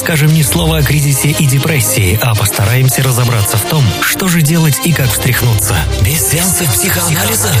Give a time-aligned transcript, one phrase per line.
[0.00, 4.80] скажем ни слова о кризисе и депрессии, а постараемся разобраться в том, что же делать
[4.84, 5.76] и как встряхнуться.
[6.00, 7.52] Без сеансов психоанализа,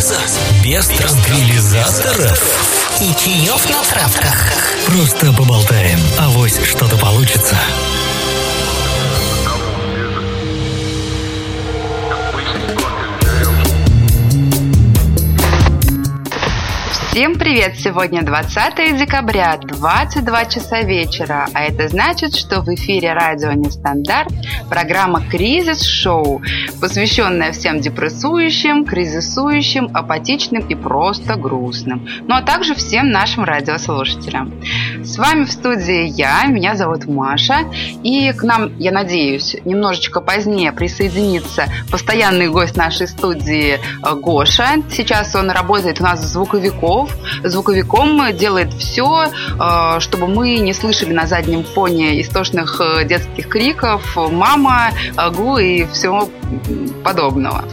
[0.64, 4.52] без транквилизаторов И чаев на травках.
[4.86, 7.58] Просто поболтаем, авось что-то получится.
[17.20, 17.76] Всем привет!
[17.76, 24.32] Сегодня 20 декабря, 22 часа вечера, а это значит, что в эфире радио Нестандарт
[24.70, 26.40] программа «Кризис-шоу»,
[26.80, 34.54] посвященная всем депрессующим, кризисующим, апатичным и просто грустным, ну а также всем нашим радиослушателям.
[35.04, 37.66] С вами в студии я, меня зовут Маша,
[38.02, 44.76] и к нам, я надеюсь, немножечко позднее присоединится постоянный гость нашей студии э, Гоша.
[44.90, 47.09] Сейчас он работает у нас звуковиком,
[47.44, 54.16] звуковиком делает все, э, чтобы мы не слышали на заднем фоне истошных э, детских криков
[54.16, 54.90] «мама»,
[55.34, 56.28] «гу» и всего
[57.04, 57.64] подобного.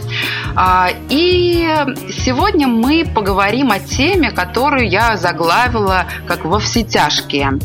[0.54, 1.68] А, и
[2.10, 7.58] сегодня мы поговорим о теме, которую я заглавила как «во все тяжкие».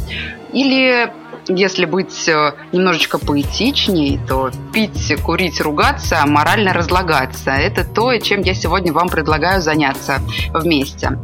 [0.52, 1.12] Или
[1.48, 7.52] если быть э, немножечко поэтичней, то пить, курить, ругаться, морально разлагаться.
[7.52, 10.22] Это то, чем я сегодня вам предлагаю заняться
[10.54, 11.20] вместе.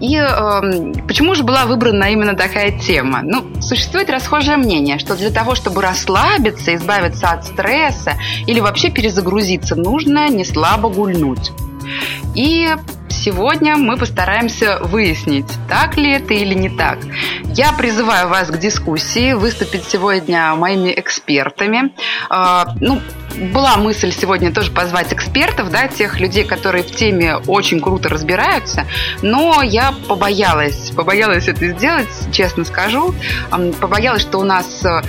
[0.00, 3.20] И э, почему же была выбрана именно такая тема?
[3.22, 8.14] Ну, существует расхожее мнение, что для того, чтобы расслабиться, избавиться от стресса
[8.46, 11.52] или вообще перезагрузиться, нужно не слабо гульнуть.
[12.34, 12.68] И
[13.08, 16.98] сегодня мы постараемся выяснить, так ли это или не так.
[17.44, 21.92] Я призываю вас к дискуссии, выступить сегодня моими экспертами.
[22.30, 23.00] А, ну,
[23.52, 28.86] была мысль сегодня тоже позвать экспертов, да, тех людей, которые в теме очень круто разбираются,
[29.22, 33.14] но я побоялась, побоялась это сделать, честно скажу,
[33.80, 35.00] побоялась, что у нас э,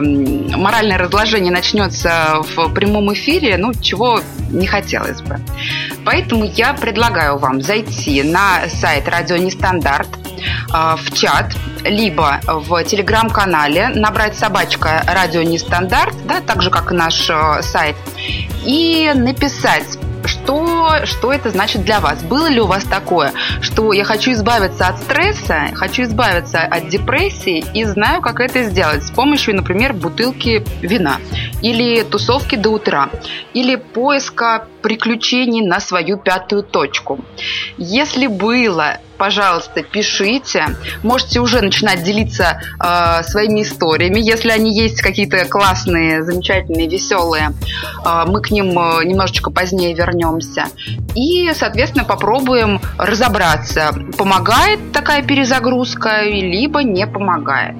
[0.00, 5.38] моральное разложение начнется в прямом эфире, ну, чего не хотелось бы.
[6.04, 10.08] Поэтому я предлагаю вам зайти на сайт Радио Нестандарт,
[10.68, 11.54] в чат,
[11.84, 17.96] либо в телеграм-канале набрать собачка Радио Нестандарт, да, так же, как и наш э, сайт,
[18.64, 22.22] и написать что, что это значит для вас?
[22.22, 27.64] Было ли у вас такое, что я хочу избавиться от стресса, хочу избавиться от депрессии
[27.74, 31.18] и знаю, как это сделать с помощью, например, бутылки вина
[31.62, 33.10] или тусовки до утра
[33.54, 37.20] или поиска приключений на свою пятую точку.
[37.78, 40.66] Если было пожалуйста, пишите.
[41.02, 47.52] Можете уже начинать делиться э, своими историями, если они есть какие-то классные, замечательные, веселые.
[48.04, 50.66] Э, мы к ним э, немножечко позднее вернемся.
[51.14, 57.76] И, соответственно, попробуем разобраться, помогает такая перезагрузка, либо не помогает.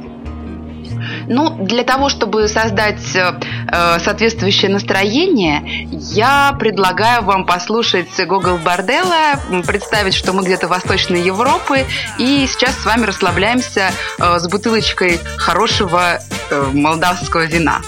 [1.28, 10.14] Ну, для того, чтобы создать э, соответствующее настроение, я предлагаю вам послушать Гогол Бордела, представить,
[10.14, 11.84] что мы где-то в Восточной Европы,
[12.19, 16.19] и сейчас с вами расслабляемся э, с бутылочкой хорошего
[16.50, 17.81] э, молдавского вина.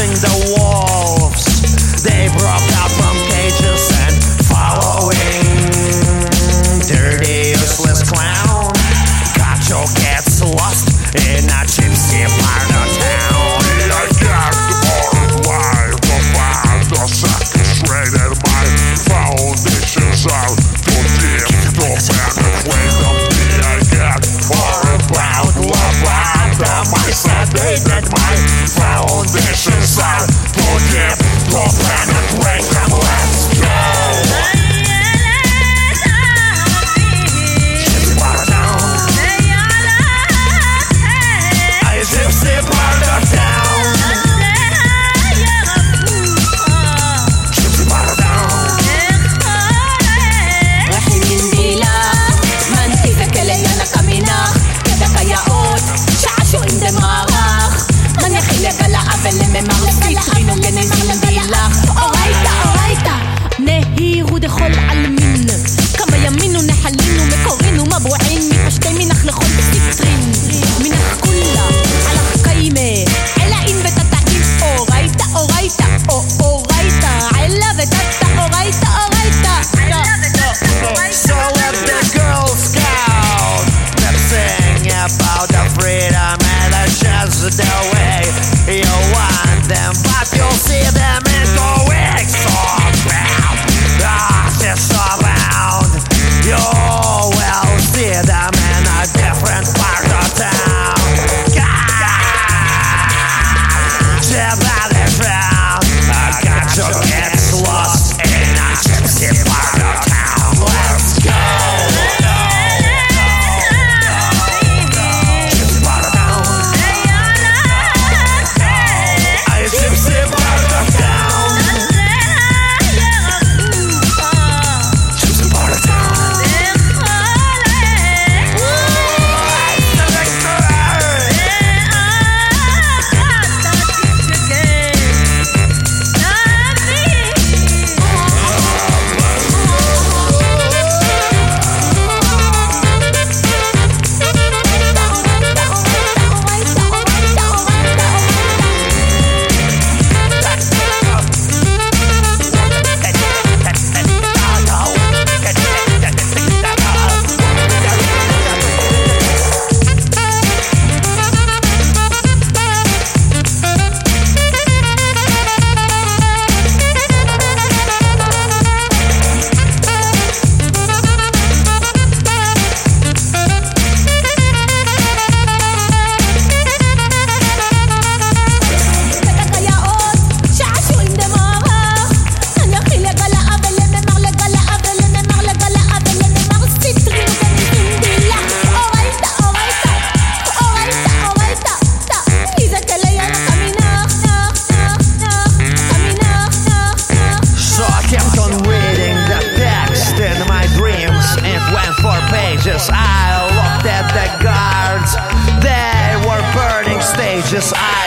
[0.00, 0.39] things I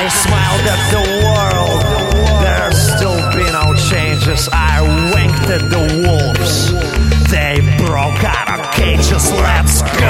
[0.04, 1.80] I smiled at the world.
[2.44, 4.50] There's still been no changes.
[4.52, 4.82] I
[5.16, 6.74] winked at the wolves.
[7.32, 9.32] They broke out of cages.
[9.32, 10.03] Let's go.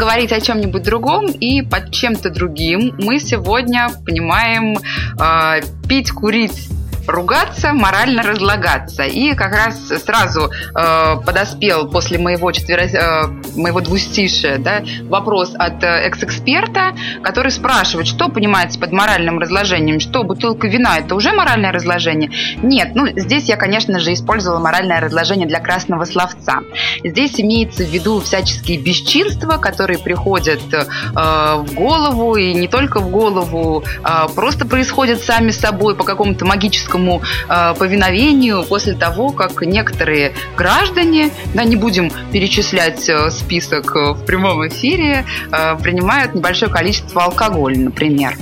[0.00, 2.94] Говорить о чем-нибудь другом и под чем-то другим.
[2.98, 6.70] Мы сегодня понимаем э, пить, курить
[7.06, 9.02] ругаться, морально разлагаться.
[9.02, 13.22] И как раз сразу э, подоспел после моего, четверо, э,
[13.56, 20.22] моего двустишия да, вопрос от э, экс-эксперта, который спрашивает, что понимаете под моральным разложением, что
[20.22, 22.30] бутылка вина это уже моральное разложение?
[22.62, 26.60] Нет, ну здесь я, конечно же, использовала моральное разложение для красного словца.
[27.04, 33.10] Здесь имеется в виду всяческие бесчинства, которые приходят э, в голову и не только в
[33.10, 40.32] голову, э, просто происходят сами собой по какому-то магическому э, повиновению после того, как некоторые
[40.56, 47.24] граждане, да, не будем перечислять э, список э, в прямом эфире, э, принимают небольшое количество
[47.24, 48.36] алкоголя, например,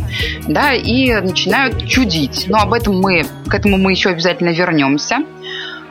[0.46, 2.44] да, и начинают чудить.
[2.48, 5.20] Но об этом мы, к этому мы еще обязательно вернемся.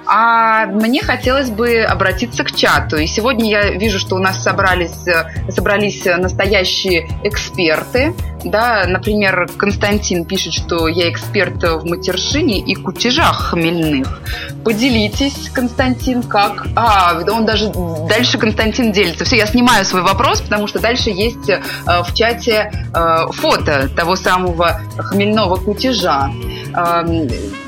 [0.07, 2.97] А мне хотелось бы обратиться к чату.
[2.97, 8.13] И сегодня я вижу, что у нас собрались, э, собрались настоящие эксперты.
[8.43, 14.21] Да, например, Константин пишет, что я эксперт в матершине и кутежах хмельных.
[14.63, 16.67] Поделитесь, Константин, как...
[16.75, 17.71] А, он даже
[18.07, 19.25] дальше Константин делится.
[19.25, 24.15] Все, я снимаю свой вопрос, потому что дальше есть э, в чате э, фото того
[24.15, 26.31] самого хмельного кутежа.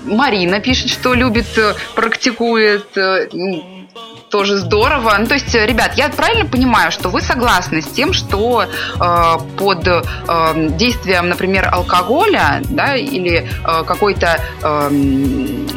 [0.06, 2.98] Марина пишет, что любит, э, практикует.
[2.98, 3.27] э,
[4.29, 5.15] Тоже здорово.
[5.20, 9.38] Ну, то есть, э, ребят, я правильно понимаю, что вы согласны с тем, что э,
[9.58, 10.01] под э,
[10.77, 15.68] действием, например, алкоголя, да, или э, какой-то эм,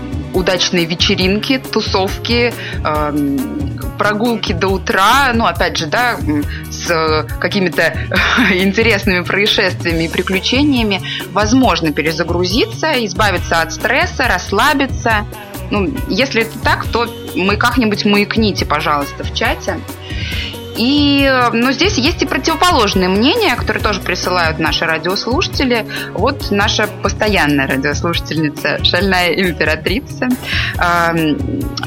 [0.43, 2.53] удачной вечеринки, тусовки,
[2.85, 6.17] эм, прогулки до утра, ну, опять же, да,
[6.71, 7.95] с какими-то
[8.51, 15.25] интересными происшествиями и приключениями, возможно перезагрузиться, избавиться от стресса, расслабиться.
[15.71, 17.07] Ну, если это так, то
[17.37, 19.79] мы как-нибудь маякните, пожалуйста, в чате.
[20.76, 25.87] И, э, но здесь есть и противоположные мнения, которые тоже присылают наши радиослушатели.
[26.14, 30.29] Вот наша постоянная радиослушательница, шальная императрица,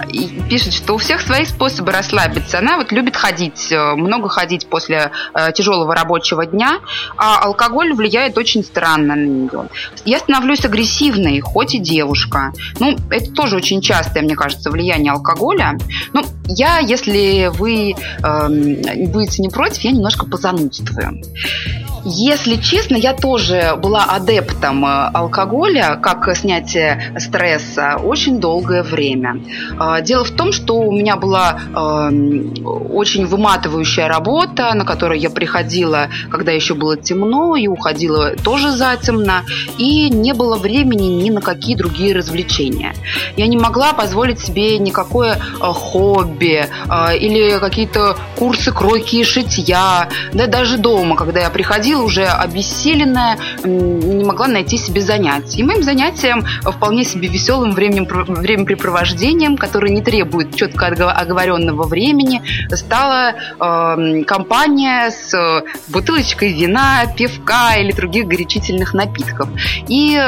[0.10, 2.60] и пишет, что у всех свои способы расслабиться.
[2.60, 6.80] Она вот любит ходить, э, много ходить после э, тяжелого рабочего дня,
[7.18, 9.70] а алкоголь влияет очень странно на нее.
[10.06, 12.54] Я становлюсь агрессивной, хоть и девушка.
[12.80, 15.77] Ну, это тоже очень частое, мне кажется, влияние алкоголя.
[16.13, 18.75] Ну, я, если вы эм,
[19.08, 21.22] будете не против, я немножко позанудствую.
[22.08, 29.42] Если честно, я тоже была адептом э, алкоголя, как снятие стресса, очень долгое время.
[29.80, 32.54] Э, Дело в том, что у меня была эм,
[32.92, 39.42] очень выматывающая работа, на которую я приходила, когда еще было темно, и уходила тоже затемно,
[39.80, 42.94] и не было времени ни на какие другие развлечения.
[43.36, 50.08] Я не могла позволить себе никакое э, хобби э, или какие-то курсы кройки и шитья,
[50.34, 55.60] да даже дома, когда я приходила уже обессиленная, не могла найти себе занятий.
[55.60, 62.42] И моим занятием э, вполне себе веселым временем, времяпрепровождением, которое не требует четко оговоренного времени,
[62.74, 69.50] стала э, компания с э, бутылочкой вина, пивка или других горячительных напитков.
[69.88, 70.20] И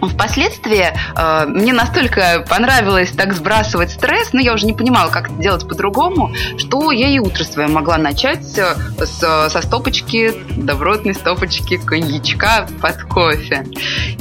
[0.00, 5.40] Впоследствии э, мне настолько понравилось так сбрасывать стресс, но я уже не понимала, как это
[5.40, 11.78] делать по-другому, что я и утро свое могла начать э, с, со стопочки, добротной стопочки
[11.78, 13.66] коньячка под кофе.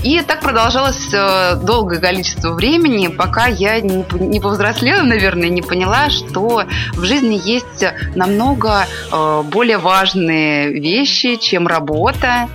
[0.04, 6.10] И так продолжалось э, долгое количество времени, пока я не, не повзрослела, наверное, не поняла,
[6.10, 6.64] что
[6.94, 7.84] в жизни есть
[8.16, 12.48] намного э, более важные вещи, чем работа,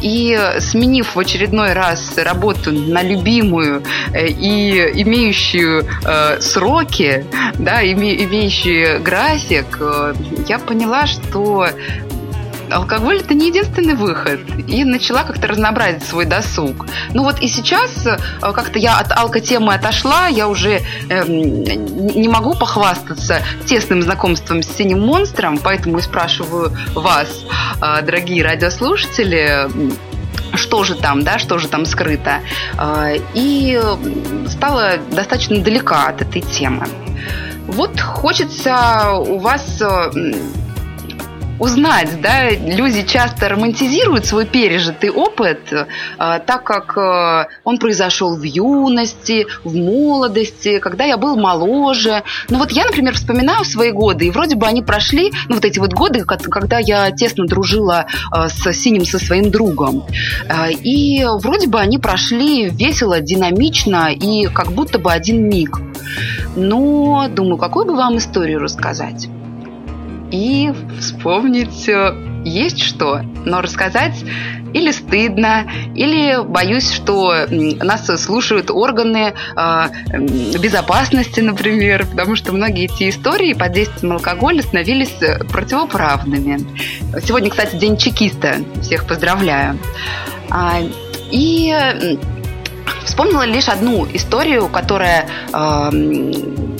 [0.00, 7.24] и сменив в очередной раз работу на любимую э, и имеющую э, сроки,
[7.58, 10.14] да, имеющие график, э,
[10.48, 11.68] я поняла, что
[12.70, 14.40] алкоголь это не единственный выход.
[14.66, 16.86] И начала как-то разнообразить свой досуг.
[17.14, 22.54] Ну вот и сейчас э, как-то я от алкотемы отошла, я уже э, не могу
[22.54, 27.28] похвастаться тесным знакомством с синим монстром, поэтому и спрашиваю вас,
[27.80, 29.68] э, дорогие радиослушатели,
[30.54, 32.40] что же там, да, что же там скрыто.
[32.78, 33.80] Э, и
[34.48, 36.86] стала достаточно далека от этой темы.
[37.66, 39.82] Вот хочется у вас
[41.58, 45.86] узнать, да, люди часто романтизируют свой пережитый опыт, э,
[46.18, 52.22] так как э, он произошел в юности, в молодости, когда я был моложе.
[52.48, 55.78] Ну вот я, например, вспоминаю свои годы, и вроде бы они прошли, ну вот эти
[55.78, 60.04] вот годы, когда я тесно дружила э, с Синим, со своим другом.
[60.82, 65.80] И вроде бы они прошли весело, динамично и как будто бы один миг.
[66.56, 69.28] Но думаю, какую бы вам историю рассказать?
[70.30, 71.88] И вспомнить
[72.44, 74.24] есть что, но рассказать
[74.72, 79.88] или стыдно, или боюсь, что нас слушают органы э,
[80.58, 86.58] безопасности, например, потому что многие эти истории под действием алкоголя становились э, противоправными.
[87.20, 88.56] Сегодня, кстати, день чекиста.
[88.82, 89.78] Всех поздравляю.
[90.50, 90.80] А,
[91.30, 92.18] и
[93.04, 95.28] вспомнила лишь одну историю, которая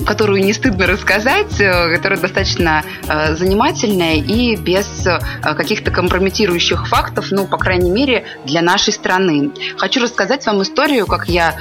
[0.09, 7.27] которую не стыдно рассказать, э, которая достаточно э, занимательная и без э, каких-то компрометирующих фактов,
[7.29, 9.51] ну, по крайней мере, для нашей страны.
[9.77, 11.55] Хочу рассказать вам историю, как я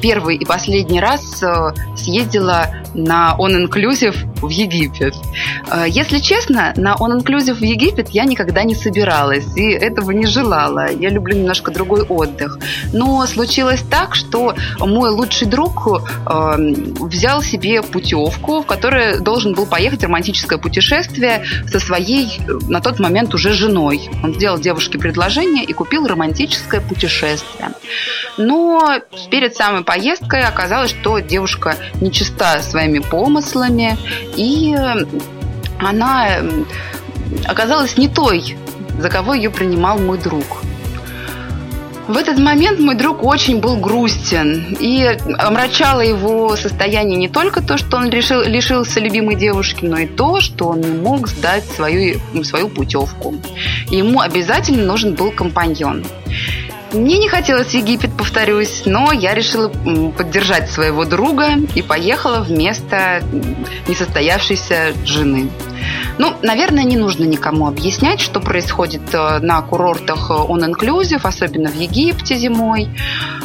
[0.00, 1.42] первый и последний раз
[1.96, 5.14] съездила на On Inclusive в Египет.
[5.86, 10.90] Если честно, на On Inclusive в Египет я никогда не собиралась и этого не желала.
[10.92, 12.58] Я люблю немножко другой отдых.
[12.92, 15.86] Но случилось так, что мой лучший друг
[16.26, 23.34] взял себе путевку, в которой должен был поехать романтическое путешествие со своей на тот момент
[23.34, 24.08] уже женой.
[24.22, 27.70] Он сделал девушке предложение и купил романтическое путешествие.
[28.36, 29.00] Но
[29.30, 33.96] перед самой поездкой оказалось, что девушка нечиста своими помыслами,
[34.36, 34.76] и
[35.78, 36.42] она
[37.46, 38.56] оказалась не той,
[38.98, 40.44] за кого ее принимал мой друг.
[42.08, 45.04] В этот момент мой друг очень был грустен, и
[45.38, 50.40] омрачало его состояние не только то, что он решил, лишился любимой девушки, но и то,
[50.40, 53.34] что он не мог сдать свою, свою путевку.
[53.90, 56.04] ему обязательно нужен был компаньон.
[56.92, 59.68] Мне не хотелось в Египет, повторюсь, но я решила
[60.16, 63.22] поддержать своего друга и поехала вместо
[63.88, 65.50] несостоявшейся жены.
[66.18, 71.74] Ну, наверное, не нужно никому объяснять, что происходит э, на курортах on inclusive, особенно в
[71.74, 72.88] Египте зимой.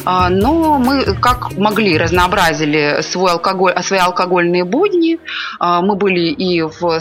[0.04, 5.18] А, но мы как могли разнообразили свой алкоголь, свои алкогольные будни.
[5.58, 7.00] А, мы были и в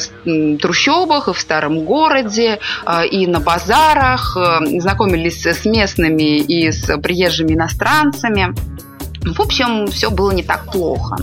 [0.58, 6.98] трущобах, и в старом городе, а, и на базарах, э, знакомились с местными и с
[6.98, 8.54] приезжими иностранцами.
[9.24, 11.16] В общем, все было не так плохо.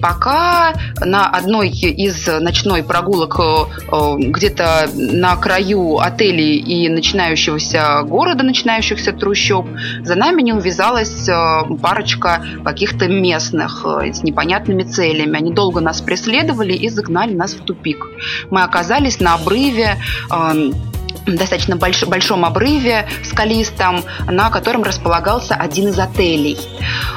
[0.00, 9.12] Пока на одной из ночной прогулок э, где-то на краю отелей и начинающегося города, начинающихся
[9.12, 9.66] трущоб,
[10.02, 15.36] за нами не увязалась э, парочка каких-то местных э, с непонятными целями.
[15.36, 18.06] Они долго нас преследовали и загнали нас в тупик.
[18.50, 19.96] Мы оказались на обрыве
[21.26, 26.58] достаточно больш, большом обрыве скалистом, на котором располагался один из отелей.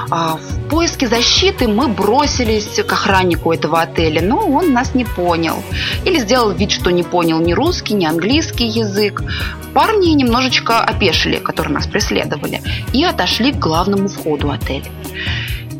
[0.10, 5.64] А, в поиске защиты мы бросились к охраннику этого отеля, но он нас не понял.
[6.06, 9.22] Или сделал вид, что не понял ни русский, ни английский язык.
[9.74, 12.62] Парни немножечко опешили, которые нас преследовали,
[12.94, 14.86] и отошли к главному входу отеля.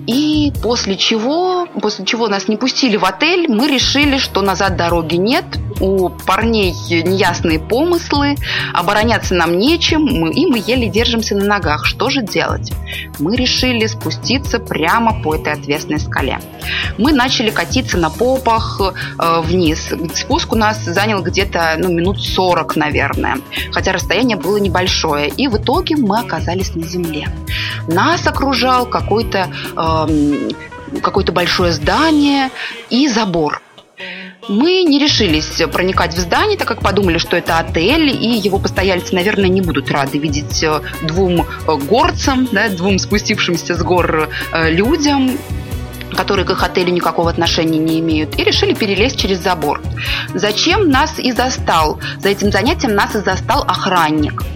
[0.10, 5.18] И после чего, после чего нас не пустили в отель, мы решили, что назад дороги
[5.18, 5.46] нет,
[5.80, 8.36] у парней неясные помыслы,
[8.74, 11.86] обороняться нам нечем, мы, и мы еле держимся на ногах.
[11.86, 12.72] Что же делать?
[13.20, 16.40] Мы решили спуститься прямо по этой отвесной скале.
[16.98, 19.94] Мы начали катиться на попах э, вниз.
[20.16, 23.38] Спуск у нас занял где-то ну, минут 40, наверное,
[23.72, 25.30] хотя расстояние было небольшое.
[25.30, 27.30] И в итоге мы оказались на земле.
[27.88, 29.99] Нас окружал какой-то э,
[31.02, 32.50] какое-то большое здание
[32.90, 33.62] и забор.
[34.48, 39.14] Мы не решились проникать в здание, так как подумали, что это отель, и его постояльцы,
[39.14, 44.72] наверное, не будут рады видеть э, двум э, горцам, да, двум спустившимся с гор э,
[44.72, 45.38] людям,
[46.16, 49.82] которые к их отелю никакого отношения не имеют, и решили перелезть через забор.
[50.34, 52.00] Зачем нас и застал?
[52.20, 54.44] За этим занятием нас и застал охранник–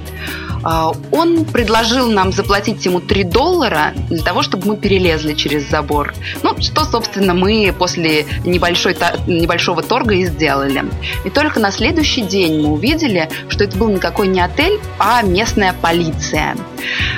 [0.64, 6.14] он предложил нам заплатить ему 3 доллара для того, чтобы мы перелезли через забор.
[6.42, 8.96] Ну, что, собственно, мы после небольшой,
[9.28, 10.86] небольшого торга и сделали.
[11.26, 15.74] И только на следующий день мы увидели, что это был никакой не отель, а местная
[15.82, 16.56] полиция.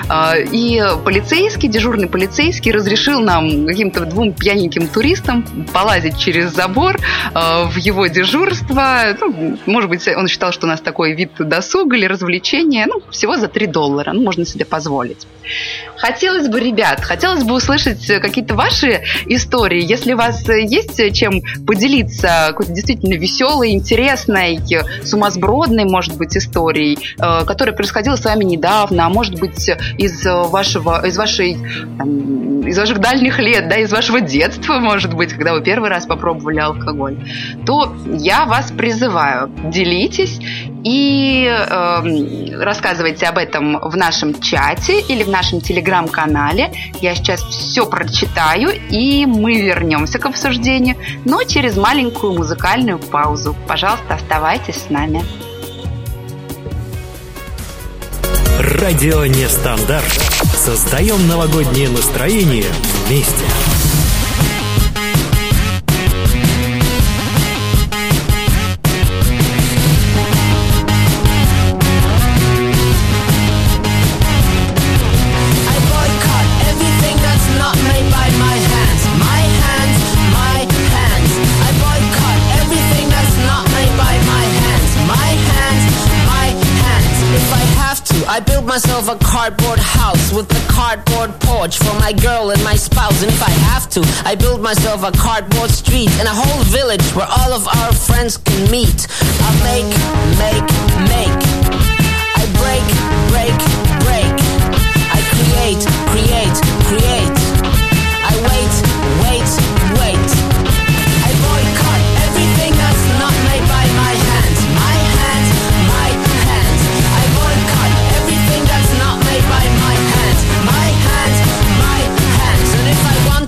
[0.07, 6.99] А, и полицейский, дежурный полицейский разрешил нам, каким-то двум пьяненьким туристам, полазить через забор
[7.33, 9.15] а, в его дежурство.
[9.19, 12.85] Ну, может быть, он считал, что у нас такой вид досуга или развлечения.
[12.87, 14.13] Ну, всего за 3 доллара.
[14.13, 15.27] Ну, можно себе позволить.
[15.97, 19.83] Хотелось бы, ребят, хотелось бы услышать какие-то ваши истории.
[19.83, 24.59] Если у вас есть чем поделиться какой-то действительно веселой, интересной,
[25.03, 31.05] сумасбродной, может быть, историей, э, которая происходила с вами недавно, а может быть, из вашего,
[31.05, 35.89] из вашей, из ваших дальних лет, да, из вашего детства, может быть, когда вы первый
[35.89, 37.17] раз попробовали алкоголь,
[37.65, 40.39] то я вас призываю, делитесь
[40.83, 46.71] и э, рассказывайте об этом в нашем чате или в нашем телеграм-канале.
[47.01, 53.55] Я сейчас все прочитаю, и мы вернемся к обсуждению, но через маленькую музыкальную паузу.
[53.67, 55.23] Пожалуйста, оставайтесь с нами.
[58.59, 60.11] Радио Нестандарт.
[60.55, 62.65] Создаем новогоднее настроение
[63.05, 63.74] вместе.
[88.75, 93.23] Myself a cardboard house with a cardboard porch for my girl and my spouse.
[93.23, 97.09] And if I have to, I build myself a cardboard street and a whole village
[97.15, 99.07] where all of our friends can meet.
[99.39, 99.87] I make,
[100.43, 100.67] make,
[101.07, 101.41] make.
[102.35, 102.83] I break,
[103.31, 103.84] break,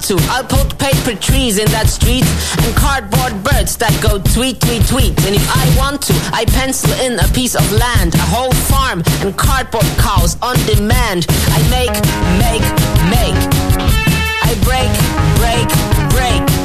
[0.08, 2.24] to, I'll put paper trees in that street
[2.64, 5.12] and cardboard birds that go tweet, tweet, tweet.
[5.28, 9.04] And if I want to, I pencil in a piece of land, a whole farm,
[9.20, 11.28] and cardboard cows on demand.
[11.52, 11.96] I make,
[12.40, 12.64] make,
[13.12, 13.36] make.
[14.48, 14.92] I break,
[15.44, 15.68] break,
[16.16, 16.57] break.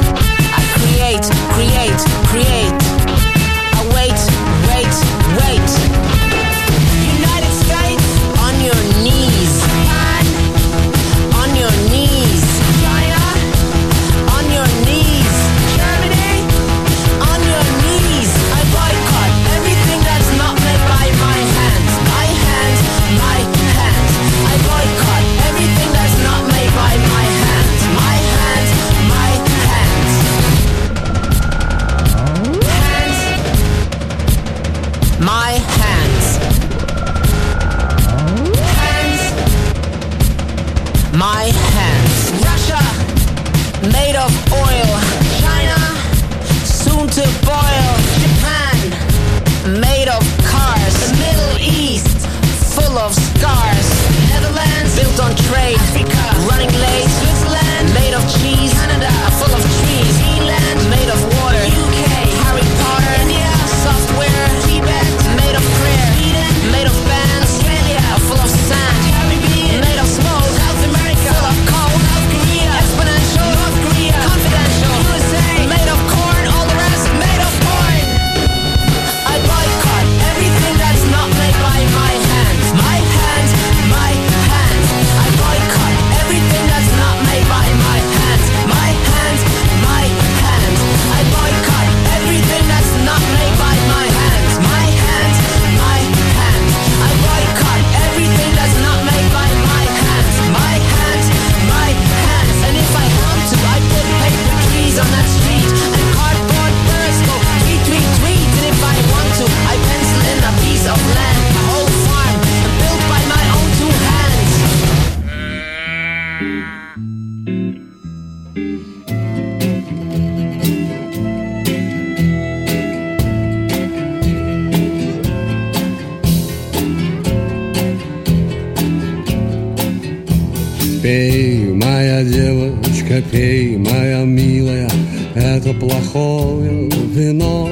[137.43, 137.69] Вино.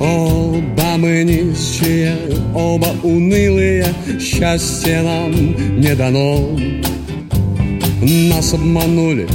[0.00, 2.16] Оба мы нищие,
[2.54, 3.86] оба унылые,
[4.20, 5.32] счастье нам
[5.80, 6.56] не дано.
[8.00, 9.26] Нас обманули,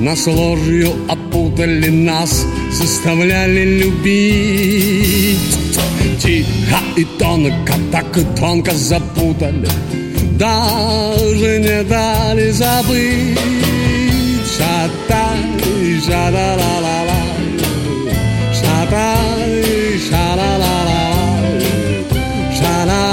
[0.00, 5.38] нас ложью опутали, нас заставляли любить.
[6.20, 9.68] Тихо и тонко, так и тонко запутали,
[10.38, 13.38] даже не дали забыть.
[14.56, 15.40] Шатай,
[16.06, 17.13] ша-ла-ла-ла-ла,
[18.94, 21.02] шатай, ша-ла-ла-ла,
[22.58, 23.04] ша-ла.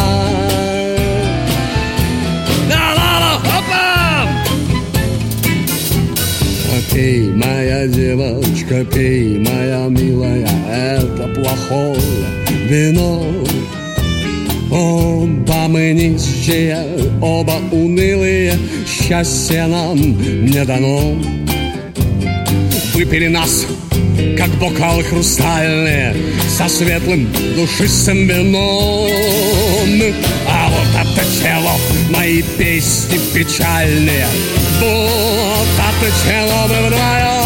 [2.70, 4.28] Да-ла-ла, хопа!
[6.91, 11.96] Пей, моя девочка, пей, моя милая, это плохое
[12.70, 13.24] вино.
[14.70, 16.78] Оба мы нищие,
[17.22, 18.54] оба унылые,
[18.86, 21.17] счастье нам не дано.
[22.94, 23.65] Выпили нас,
[24.38, 26.15] как бокалы хрустальные,
[26.49, 29.10] со светлым душистым вином.
[30.47, 31.71] А вот это тело,
[32.10, 34.27] мои песни печальные,
[34.79, 37.40] вот это тело мы вдвоем.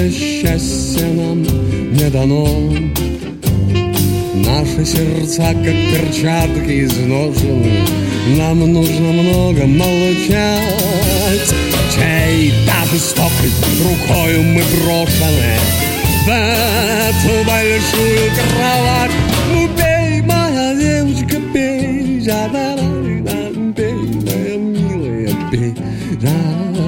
[0.00, 1.42] Унылые, счастье нам
[1.92, 2.46] не дано.
[4.34, 7.80] Наши сердца, как перчатки изношены,
[8.36, 11.54] нам нужно много молчать.
[11.94, 13.50] Чей-то жестокой
[13.82, 15.58] рукою мы брошены
[16.24, 19.10] в эту большую кровать.
[19.52, 25.74] Ну, пей, моя девочка, пей, да да да пей, моя милая, пей,
[26.20, 26.30] да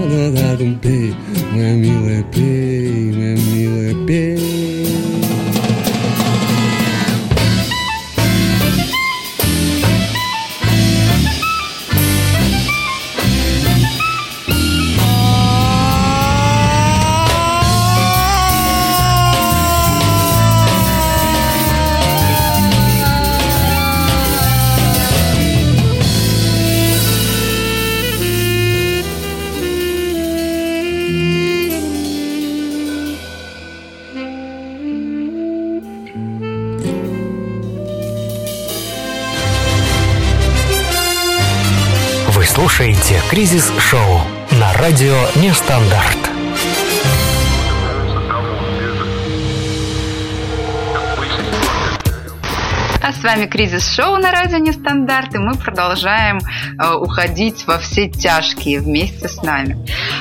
[0.08, 1.14] да да да пей,
[1.52, 4.41] моя милая, пей, моя милая, пей.
[43.42, 44.20] «Кризис-шоу»
[44.52, 46.16] на радио «Нестандарт».
[53.02, 58.78] А с вами Кризис-шоу на радио Нестандарт, и мы продолжаем э, уходить во все тяжкие
[58.78, 59.76] вместе с нами.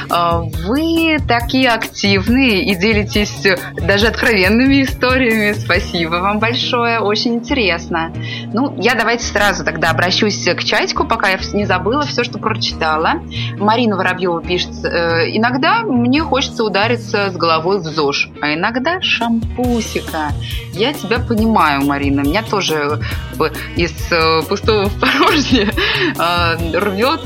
[0.10, 5.54] Э, вы такие активные и делитесь э, даже откровенными историями.
[5.54, 8.12] Спасибо вам большое, очень интересно.
[8.54, 13.22] Ну, я давайте сразу тогда обращусь к чатику, пока я не забыла все, что прочитала.
[13.58, 20.32] Марина Воробьева пишет, э, иногда мне хочется удариться с головой в ЗОЖ, а иногда шампусика.
[20.74, 23.00] Я тебя понимаю, Марина, меня тоже
[23.38, 25.70] бы из э, пустого в порожнее
[26.18, 27.22] э, рвет.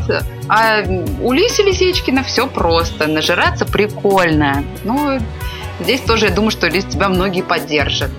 [0.48, 0.82] А
[1.22, 3.08] у Лиси Лисичкина все просто.
[3.08, 4.64] Нажираться прикольно.
[4.84, 5.20] Ну,
[5.80, 8.12] здесь тоже я думаю, что Лиз тебя многие поддержат.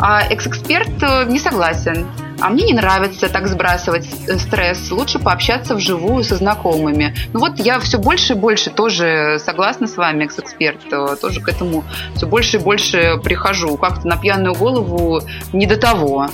[0.00, 2.06] А экс-эксперт э, не согласен.
[2.40, 4.90] А мне не нравится так сбрасывать с- стресс.
[4.90, 7.14] Лучше пообщаться вживую со знакомыми.
[7.32, 10.80] Ну вот я все больше и больше тоже согласна с вами, экс-эксперт.
[10.92, 11.84] э, Тоже к этому
[12.16, 13.76] все больше и больше прихожу.
[13.76, 15.20] Как-то на пьяную голову
[15.52, 16.28] не до того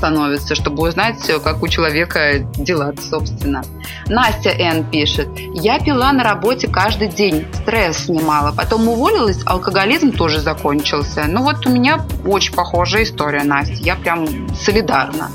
[0.00, 3.62] становится, чтобы узнать, как у человека дела, собственно.
[4.06, 4.84] Настя Н.
[4.84, 5.28] пишет.
[5.52, 8.50] Я пила на работе каждый день, стресс снимала.
[8.56, 11.26] Потом уволилась, алкоголизм тоже закончился.
[11.28, 13.74] Ну вот у меня очень похожая история, Настя.
[13.74, 15.28] Я прям солидарна.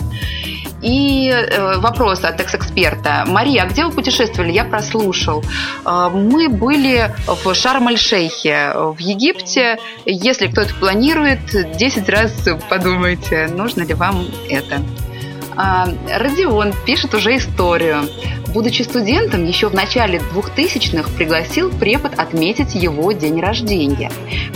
[0.86, 3.26] И э, вопрос от экс-эксперта.
[3.28, 4.52] Мария, а где вы путешествовали?
[4.52, 5.44] Я прослушал.
[5.84, 9.80] Э, мы были в Шарм-эль-Шейхе в Египте.
[10.06, 11.40] Если кто-то планирует,
[11.78, 14.80] 10 раз подумайте, нужно ли вам это.
[15.58, 15.88] А,
[16.20, 18.04] Родион пишет уже историю.
[18.56, 24.10] Будучи студентом, еще в начале 2000-х пригласил препод отметить его день рождения.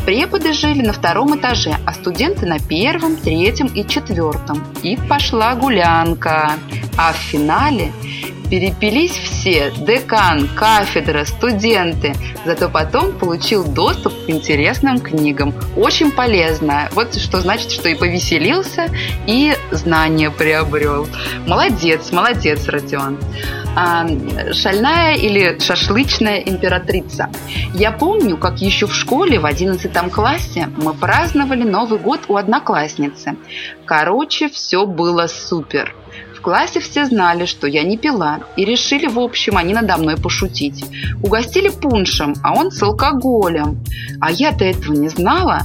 [0.05, 4.63] Преподы жили на втором этаже, а студенты на первом, третьем и четвертом.
[4.83, 6.53] И пошла гулянка.
[6.95, 7.91] А в финале
[8.49, 12.15] Перепились все, декан, кафедра, студенты.
[12.45, 15.53] Зато потом получил доступ к интересным книгам.
[15.75, 16.89] Очень полезно.
[16.93, 18.87] Вот что значит, что и повеселился,
[19.27, 21.07] и знания приобрел.
[21.45, 23.19] Молодец, молодец, Родион.
[23.91, 24.05] А,
[24.53, 27.31] шальная или шашлычная императрица.
[27.73, 33.35] Я помню, как еще в школе в 11 классе мы праздновали Новый год у одноклассницы.
[33.85, 35.95] Короче, все было супер.
[36.35, 40.17] В классе все знали, что я не пила, и решили, в общем, они надо мной
[40.17, 40.85] пошутить.
[41.23, 43.83] Угостили пуншем, а он с алкоголем.
[44.21, 45.63] А я-то этого не знала.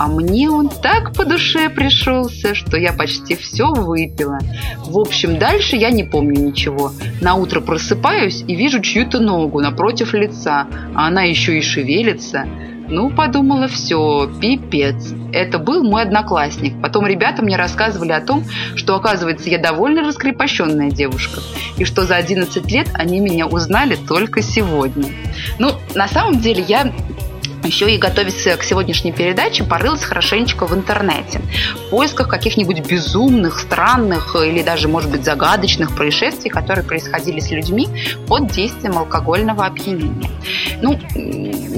[0.00, 4.38] А мне он так по душе пришелся, что я почти все выпила.
[4.78, 6.92] В общем, дальше я не помню ничего.
[7.20, 12.46] На утро просыпаюсь и вижу чью-то ногу напротив лица, а она еще и шевелится.
[12.88, 15.12] Ну, подумала, все, пипец.
[15.34, 16.80] Это был мой одноклассник.
[16.80, 18.42] Потом ребята мне рассказывали о том,
[18.76, 21.42] что, оказывается, я довольно раскрепощенная девушка.
[21.76, 25.10] И что за 11 лет они меня узнали только сегодня.
[25.58, 26.90] Ну, на самом деле, я
[27.64, 31.40] еще и готовясь к сегодняшней передаче, порылась хорошенечко в интернете
[31.74, 37.88] в поисках каких-нибудь безумных, странных или даже, может быть, загадочных происшествий, которые происходили с людьми
[38.26, 40.30] под действием алкогольного опьянения.
[40.82, 40.98] Ну,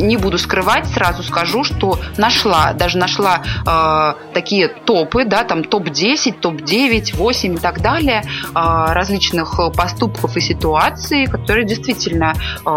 [0.03, 6.41] не буду скрывать, сразу скажу, что нашла, даже нашла э, такие топы, да, там топ-10,
[6.41, 12.35] топ-9, 8 и так далее, э, различных поступков и ситуаций, которые действительно
[12.65, 12.71] э,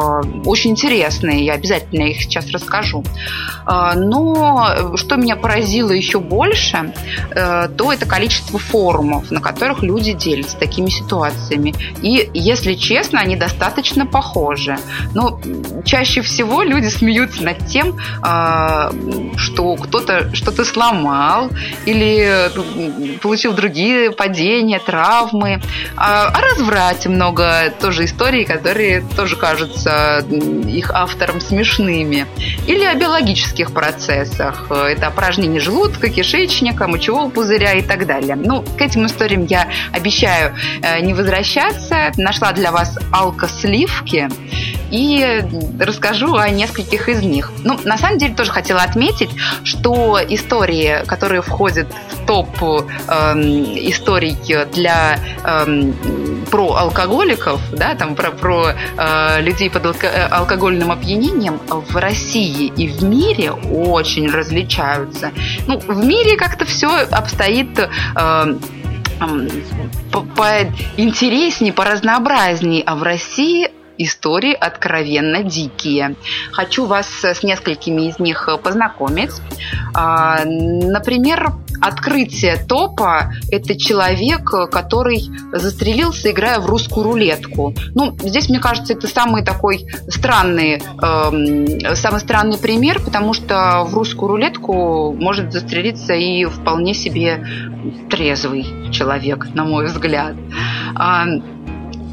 [0.46, 1.46] очень интересные.
[1.46, 3.04] Я обязательно их сейчас расскажу скажу.
[3.66, 6.94] А, но что меня поразило еще больше,
[7.32, 11.74] э, то это количество форумов, на которых люди делятся такими ситуациями.
[12.02, 14.78] И, если честно, они достаточно похожи.
[15.14, 15.40] Но
[15.84, 18.92] чаще всего люди смеются над тем, а,
[19.38, 21.50] что кто-то что-то сломал
[21.86, 22.50] или
[23.22, 25.62] получил другие падения, травмы.
[25.96, 30.24] А, о разврате много тоже историй, которые тоже кажутся
[30.68, 32.26] их авторам смешными.
[32.68, 34.68] Или о биологических процессах.
[34.70, 38.36] Это опорожнение желудка, кишечника, мочевого пузыря и так далее.
[38.36, 42.12] Ну, к этим историям я обещаю э, не возвращаться.
[42.18, 44.30] Нашла для вас алкосливки
[44.92, 45.42] и
[45.80, 47.52] расскажу о нескольких из них.
[47.64, 49.30] Ну, на самом деле, тоже хотела отметить,
[49.64, 53.34] что истории, которые входят в топ э,
[53.90, 54.38] историй
[54.74, 55.92] для э,
[56.52, 62.68] про алкоголиков, да, там про, про э, людей под алко- э, алкогольным опьянением в России
[62.68, 65.32] и в мире очень различаются.
[65.68, 68.56] Ну, в мире как-то все обстоит э,
[70.36, 76.16] поинтереснее, по разнообразнее, а в России истории откровенно дикие.
[76.52, 79.32] Хочу вас с несколькими из них познакомить.
[79.94, 87.74] А, например, открытие топа– это человек, который застрелился, играя в русскую рулетку.
[87.94, 93.94] Ну, здесь, мне кажется, это самый такой странный, э, самый странный пример, потому что в
[93.94, 97.46] русскую рулетку может застрелиться и вполне себе
[98.10, 100.36] трезвый человек, на мой взгляд.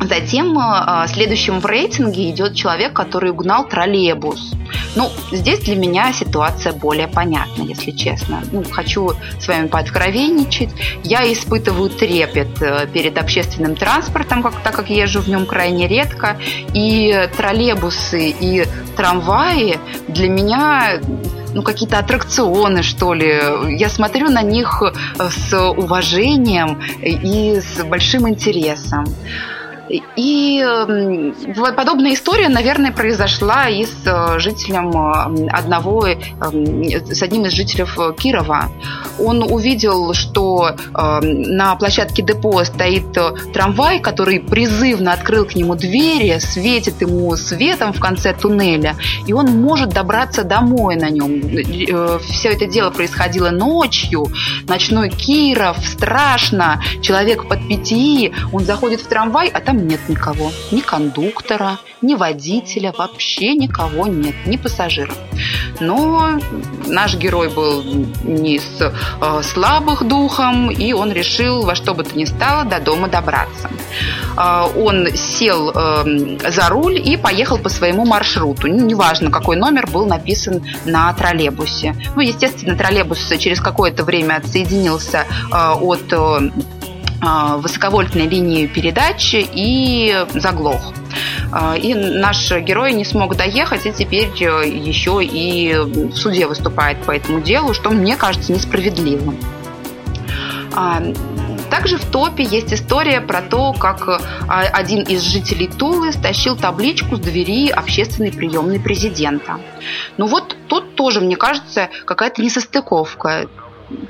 [0.02, 4.52] А, Затем э, следующим в рейтинге идет человек, который угнал троллейбус.
[4.96, 8.42] Ну, здесь для меня ситуация более понятна, если честно.
[8.52, 10.70] Ну, хочу с вами пооткровенничать.
[11.04, 16.36] Я испытываю трепет э, перед общественным транспортом, как, так как езжу в нем крайне редко.
[16.74, 21.00] И троллейбусы, и трамваи для меня
[21.54, 23.40] ну, какие-то аттракционы, что ли.
[23.78, 29.04] Я смотрю на них э, с уважением и с большим интересом.
[29.88, 31.34] И эм,
[31.76, 37.86] подобная история, наверное, произошла и с э, жителем э, одного, эм, с одним из жителей
[38.16, 38.70] Кирова.
[39.18, 45.74] Он увидел, что эм, на площадке депо стоит э, трамвай, который призывно открыл к нему
[45.74, 52.20] двери, светит ему светом в конце туннеля, и он может добраться домой на нем.
[52.20, 54.26] Все это дело происходило ночью,
[54.68, 60.52] ночной Киров, страшно, человек под пяти, он заходит в трамвай, а там нет никого.
[60.70, 65.16] Ни кондуктора, ни водителя, вообще никого нет, ни пассажиров.
[65.80, 66.38] Но
[66.86, 67.82] наш герой был
[68.24, 72.80] не с э, слабых духом, и он решил во что бы то ни стало до
[72.80, 73.70] дома добраться.
[74.36, 78.66] Э, он сел э, за руль и поехал по своему маршруту.
[78.68, 81.96] Неважно, какой номер был написан на троллейбусе.
[82.14, 86.50] Ну, естественно, троллейбус через какое-то время отсоединился э, от э,
[87.22, 90.92] высоковольтной линии передачи и заглох.
[91.52, 97.02] А, и наш герой не смог доехать, и теперь э, еще и в суде выступает
[97.04, 99.38] по этому делу, что мне кажется несправедливым.
[100.74, 101.02] А,
[101.70, 107.16] Также в топе есть история про то, как а, один из жителей Тулы стащил табличку
[107.16, 109.60] с двери общественной приемной президента.
[110.16, 113.46] Ну вот тут тоже, мне кажется, какая-то несостыковка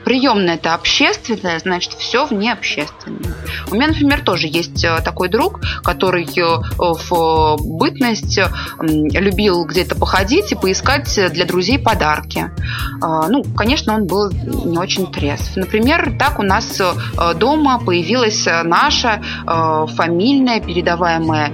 [0.04, 3.35] приемная это общественная, значит, все вне общественное.
[3.70, 6.42] У меня, например, тоже есть э, такой друг, который э,
[6.78, 8.38] в бытность
[8.80, 12.50] любил где-то походить и поискать для друзей подарки.
[13.00, 15.56] А, ну, конечно, он был не очень трезв.
[15.56, 21.52] Например, так у нас э, дома появилась наша фамильная, передаваемая,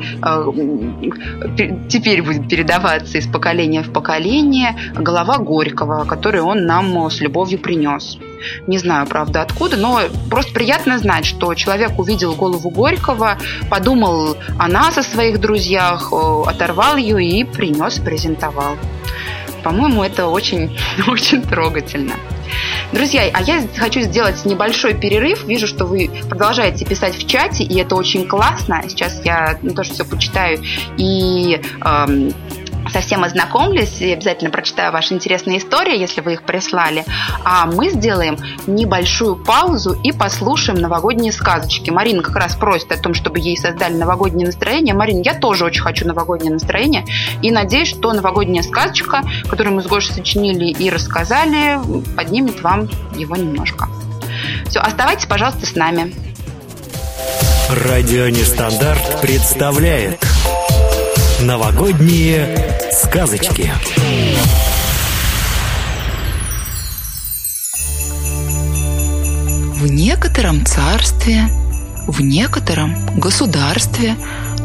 [1.89, 8.18] теперь будет передаваться из поколения в поколение, голова Горького, который он нам с любовью принес.
[8.67, 10.01] Не знаю, правда, откуда, но
[10.31, 16.97] просто приятно знать, что человек увидел голову Горького, подумал о нас, о своих друзьях, оторвал
[16.97, 18.77] ее и принес, презентовал.
[19.63, 20.79] По-моему, это очень,
[21.09, 22.15] очень трогательно.
[22.93, 25.45] Друзья, а я хочу сделать небольшой перерыв.
[25.45, 28.83] Вижу, что вы продолжаете писать в чате, и это очень классно.
[28.89, 30.63] Сейчас я тоже все почитаю
[30.97, 32.33] и эм,
[32.91, 37.05] совсем ознакомлюсь и обязательно прочитаю ваши интересные истории, если вы их прислали.
[37.45, 41.91] А мы сделаем небольшую паузу и послушаем новогодние сказочки.
[41.91, 44.95] Марина как раз просит о том, чтобы ей создали новогоднее настроение.
[44.95, 47.05] Марина, я тоже очень хочу новогоднее настроение
[47.43, 51.79] и надеюсь, что новогодняя сказочка, которую мы с Гошей сочинили и рассказали,
[52.17, 53.89] поднимет вам его немножко.
[54.69, 56.15] Все, оставайтесь, пожалуйста, с нами.
[57.69, 60.28] Радио Нестандарт представляет
[61.41, 63.73] Новогодние сказочки.
[69.77, 71.49] В некотором царстве,
[72.09, 74.17] в некотором государстве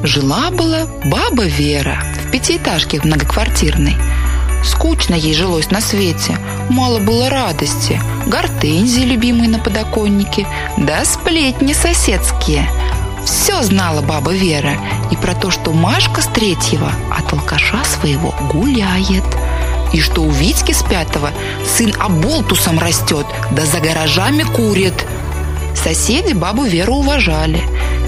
[0.02, 3.96] жила-была баба Вера в пятиэтажке многоквартирной.
[4.64, 6.36] Скучно ей жилось на свете,
[6.70, 10.48] мало было радости, гортензии любимые на подоконнике,
[10.78, 12.68] да сплетни соседские–
[13.26, 14.78] все знала баба Вера
[15.12, 19.24] и про то, что Машка с третьего от алкаша своего гуляет.
[19.94, 21.30] И что у Витьки с пятого
[21.66, 25.06] сын оболтусом растет, да за гаражами курит.
[25.76, 27.62] Соседи бабу Веру уважали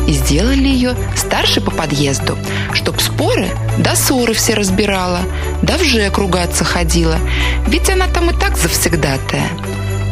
[0.08, 2.38] и сделали ее старше по подъезду,
[2.74, 5.22] чтоб споры да ссоры все разбирала,
[5.62, 7.18] да в ЖЭК ругаться ходила,
[7.68, 9.50] ведь она там и так завсегдатая.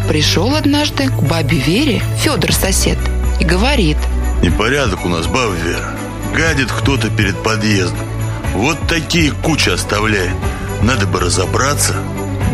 [0.08, 2.98] Пришел однажды к бабе Вере Федор сосед
[3.40, 3.98] и говорит–
[4.44, 5.96] Непорядок у нас, баба Вера.
[6.36, 8.06] Гадит кто-то перед подъездом.
[8.54, 10.36] Вот такие кучи оставляет.
[10.82, 11.96] Надо бы разобраться.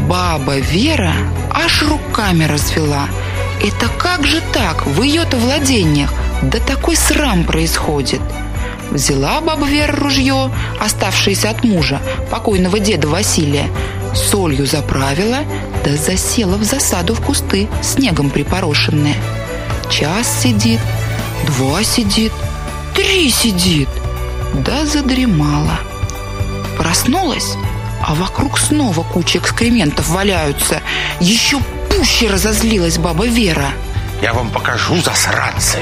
[0.08, 1.16] Баба Вера
[1.50, 3.08] аж руками развела.
[3.60, 4.86] Это как же так?
[4.86, 6.14] В ее-то владениях.
[6.44, 8.22] Да такой срам происходит.
[8.92, 13.68] Взяла баба Вера ружье, оставшееся от мужа, покойного деда Василия,
[14.14, 15.40] солью заправила,
[15.84, 19.16] да засела в засаду в кусты, снегом припорошенные.
[19.90, 20.80] Час сидит,
[21.48, 22.32] Два сидит,
[22.96, 23.90] три сидит.
[24.54, 25.80] Да задремала.
[26.78, 27.56] Проснулась,
[28.06, 30.82] а вокруг снова куча экскрементов валяются.
[31.20, 31.60] Еще
[31.90, 33.70] пуще разозлилась баба Вера.
[34.22, 35.80] Я вам покажу, засранцы.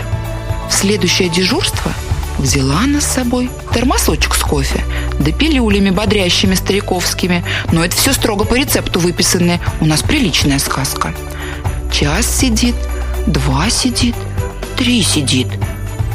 [0.70, 1.92] В следующее дежурство
[2.38, 4.84] взяла она с собой термосочек с кофе,
[5.20, 7.44] да пилюлями бодрящими стариковскими.
[7.72, 9.60] Но это все строго по рецепту выписанное.
[9.82, 11.14] У нас приличная сказка.
[11.92, 12.76] Час сидит,
[13.26, 14.16] два сидит,
[14.78, 15.48] три сидит.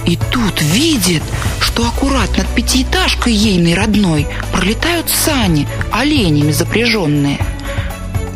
[0.07, 1.23] И тут видит,
[1.61, 7.39] что аккурат над пятиэтажкой ейной родной пролетают сани, оленями запряженные.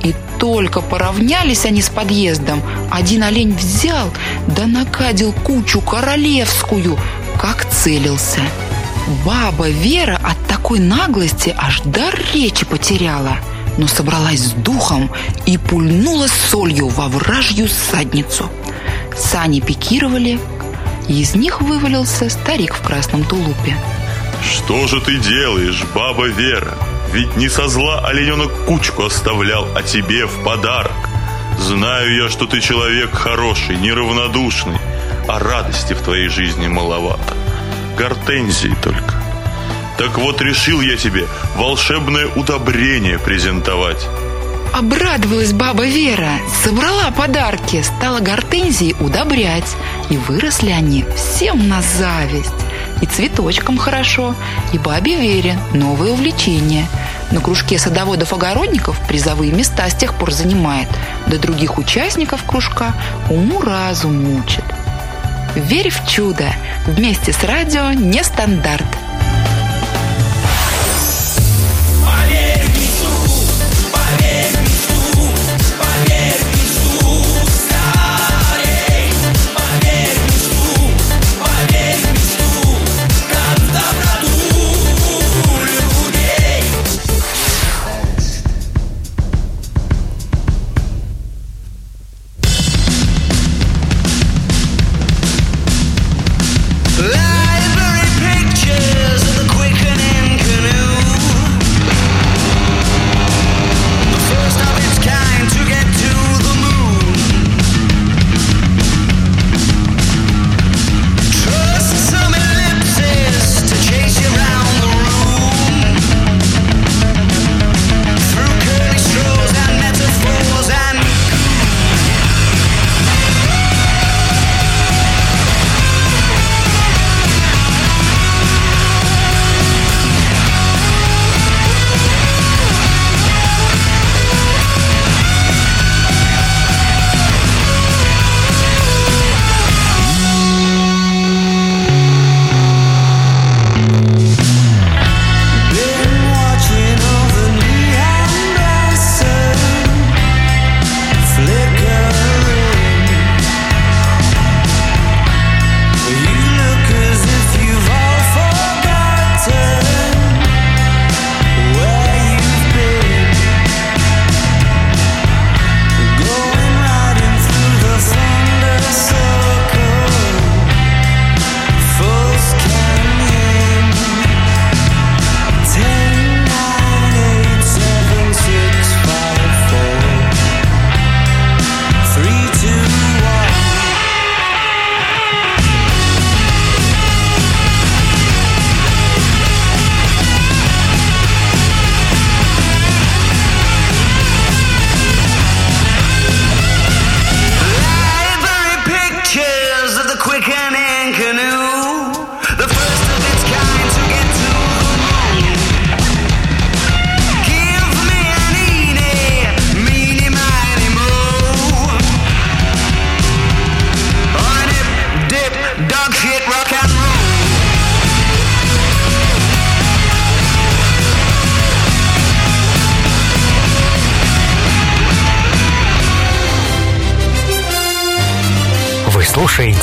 [0.03, 4.11] И только поравнялись они с подъездом, один олень взял,
[4.47, 6.99] да накадил кучу королевскую,
[7.41, 8.41] как целился.
[9.25, 13.39] Баба Вера от такой наглости аж дар речи потеряла,
[13.79, 15.11] но собралась с духом
[15.47, 18.51] и пульнула солью во вражью задницу–
[19.17, 20.39] Сани пикировали,
[21.09, 23.77] и из них вывалился старик в красном тулупе.
[24.43, 26.75] Что же ты делаешь, баба Вера?
[27.13, 30.93] Ведь не со зла олененок кучку оставлял, а тебе в подарок.
[31.59, 34.79] Знаю я, что ты человек хороший, неравнодушный,
[35.27, 37.35] а радости в твоей жизни маловато.
[37.97, 39.15] Гортензии только.
[39.97, 44.07] Так вот решил я тебе волшебное удобрение презентовать.
[44.73, 49.77] Обрадовалась баба Вера, собрала подарки, стала гортензии удобрять.
[50.11, 52.53] И выросли они всем на зависть.
[53.03, 54.35] И цветочкам хорошо,
[54.73, 56.87] и бабе Вере новое увлечение.
[57.31, 60.89] На кружке садоводов-огородников призовые места с тех пор занимает.
[61.27, 62.95] До других участников кружка
[63.29, 64.65] уму-разум мучит.
[65.57, 66.53] Верь в чудо!
[66.87, 69.06] Вместе с радио «Нестандарт».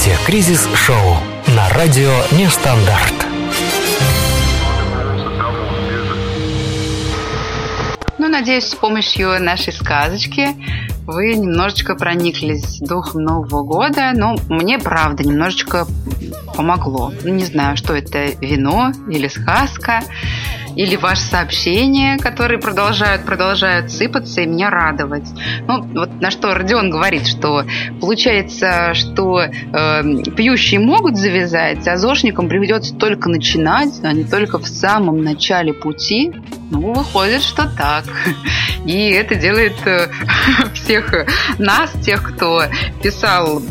[0.04, 1.18] Слушаете «Кризис-шоу»
[1.56, 3.14] на радио «Нестандарт».
[8.18, 10.50] Ну, надеюсь, с помощью нашей сказочки
[11.06, 14.12] вы немножечко прониклись духом Нового года.
[14.14, 15.88] Ну, мне, правда, немножечко
[16.56, 17.14] помогло.
[17.24, 20.02] Не знаю, что это, вино или сказка
[20.76, 25.28] или ваши сообщения, которые продолжают, продолжают сыпаться и меня радовать.
[25.68, 27.66] Ну, вот на что Родион говорит, что
[28.00, 29.50] получается, что э,
[30.36, 36.32] пьющие могут завязать, а зошникам приведется только начинать, а не только в самом начале пути.
[36.72, 38.06] Ну, выходит, что так.
[38.86, 40.08] И это делает э,
[40.74, 41.14] всех
[41.60, 42.64] нас, тех, кто
[43.02, 43.62] писал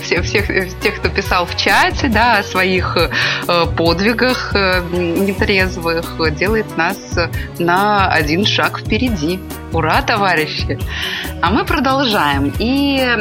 [0.00, 0.48] всех, всех
[0.80, 6.96] тех, кто писал в чате, да, о своих э, подвигах э, нетрезвых, делает нас
[7.58, 9.38] на один шаг впереди.
[9.72, 10.78] Ура, товарищи!
[11.42, 12.52] А мы продолжаем.
[12.58, 13.16] И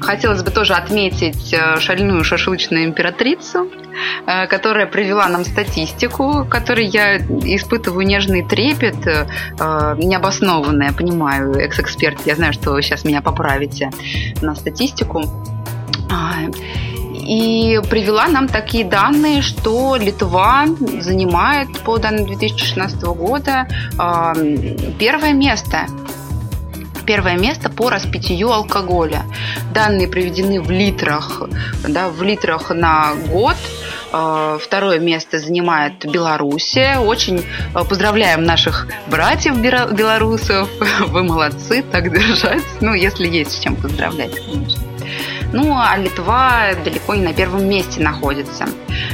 [0.00, 3.70] хотелось бы тоже отметить э, шальную шашлычную императрицу,
[4.26, 9.26] э, которая привела нам статистику, которой я испытываю нежный трепет, э,
[9.98, 13.90] необоснованный, я понимаю, экс-эксперт, я знаю, что вы сейчас меня поправите
[14.42, 15.22] на статистику.
[17.26, 20.66] А, и привела нам такие данные, что Литва
[21.00, 23.66] занимает по данным 2016 года
[24.98, 25.86] первое место
[27.04, 29.22] первое место по распитию алкоголя.
[29.72, 31.40] Данные приведены в литрах,
[31.86, 33.54] да, в литрах на год.
[34.12, 36.98] А, второе место занимает Белоруссия.
[36.98, 40.68] Очень а, поздравляем наших братьев белорусов.
[41.06, 42.64] Вы молодцы, так держать.
[42.80, 44.85] Ну, если есть с чем поздравлять, конечно.
[45.52, 48.66] Ну, а Литва далеко не на первом месте находится.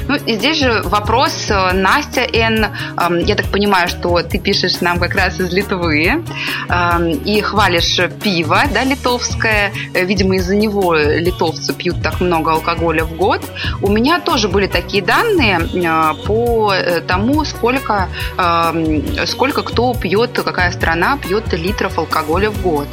[0.08, 2.66] Ну, и здесь же вопрос, э, Настя Н,
[2.96, 6.24] эм, я так понимаю, что ты пишешь нам как раз из Литвы
[6.68, 9.72] эм, и хвалишь пиво, да, литовское.
[9.94, 13.42] Э, видимо, из-за него литовцы пьют так много алкоголя в год.
[13.80, 16.74] У меня тоже были такие данные э, по
[17.06, 18.08] тому, сколько,
[18.38, 22.88] эм, сколько кто пьет, какая страна пьет литров алкоголя в год.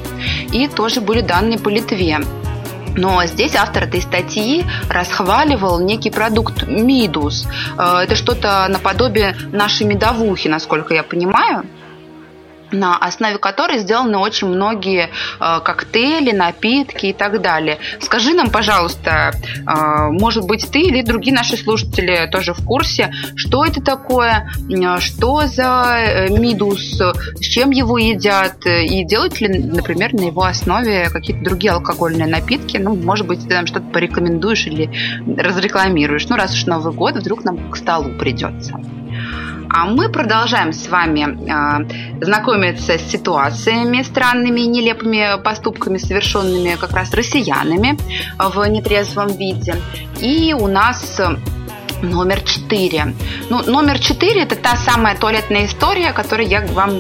[0.52, 2.20] И тоже были данные по Литве.
[2.96, 7.48] Но здесь автор этой статьи расхваливал некий продукт Мидус.
[7.78, 11.66] Э, это что-то наподобие нашей медовухи, насколько я понимаю
[12.72, 15.10] на основе которой сделаны очень многие
[15.40, 17.80] э, коктейли, напитки и так далее.
[18.00, 23.66] Скажи нам, пожалуйста, э, может быть, ты или другие наши слушатели тоже в курсе, что
[23.66, 24.52] это такое,
[25.00, 31.10] что за э, мидус, с чем его едят, и делают ли, например, на его основе
[31.10, 32.78] какие-то другие алкогольные напитки.
[32.78, 34.90] Ну, может быть, ты нам что-то порекомендуешь или
[35.38, 36.28] разрекламируешь.
[36.28, 38.80] Ну, раз уж Новый год, вдруг нам к столу придется.
[39.70, 46.92] А мы продолжаем с вами э, знакомиться с ситуациями странными и нелепыми поступками, совершенными как
[46.92, 47.98] раз россиянами
[48.38, 49.76] в нетрезвом виде.
[50.20, 51.22] И у нас
[52.02, 53.14] номер четыре.
[53.50, 57.00] Ну, номер четыре– это та самая туалетная история, которую я вам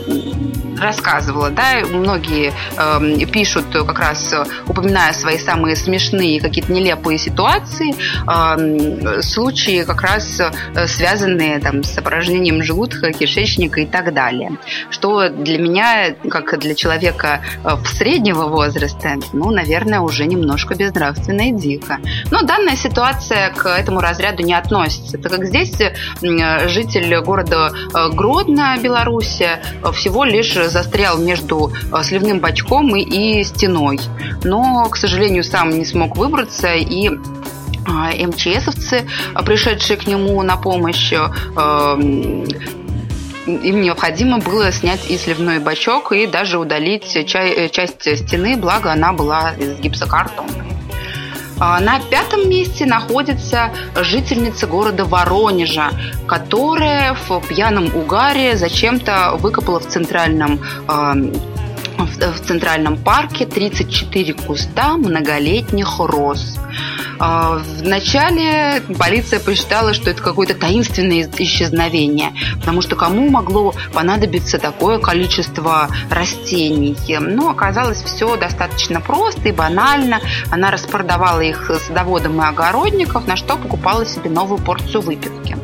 [0.80, 4.34] рассказывала, да, многие э, пишут как раз,
[4.68, 7.94] упоминая свои самые смешные какие-то нелепые ситуации,
[8.28, 14.58] э, случаи как раз э, связанные там с опорожнением желудка, кишечника и так далее,
[14.90, 21.50] что для меня, как для человека э, в среднего возраста, ну, наверное, уже немножко безнравственно
[21.50, 21.98] и дико.
[22.32, 25.70] Но данная ситуация к этому разряду не относится, так как здесь
[26.22, 29.50] житель города э, Гродно, Беларуси,
[29.94, 34.00] всего лишь застрял между э, сливным бачком и, и стеной.
[34.44, 37.10] Но, к сожалению, сам не смог выбраться и
[37.86, 39.08] а, МЧСовцы,
[39.46, 41.26] пришедшие к нему на помощь, э,
[43.50, 49.14] им необходимо было снять и сливной бачок, и даже удалить э, часть стены, благо она
[49.14, 50.69] была из гипсокартона.
[51.60, 55.90] А, на пятом месте находится жительница города Воронежа,
[56.28, 61.16] которая в пьяном угаре зачем-то выкопала в центральном а,
[62.00, 66.58] в Центральном парке 34 куста многолетних роз.
[67.20, 75.00] А, Вначале полиция посчитала, что это какое-то таинственное исчезновение, потому что кому могло понадобиться такое
[75.00, 76.96] количество растений.
[77.20, 80.22] Но оказалось все достаточно просто и банально.
[80.50, 85.58] Она распродавала их садоводам и огородников, на что покупала себе новую порцию выпивки.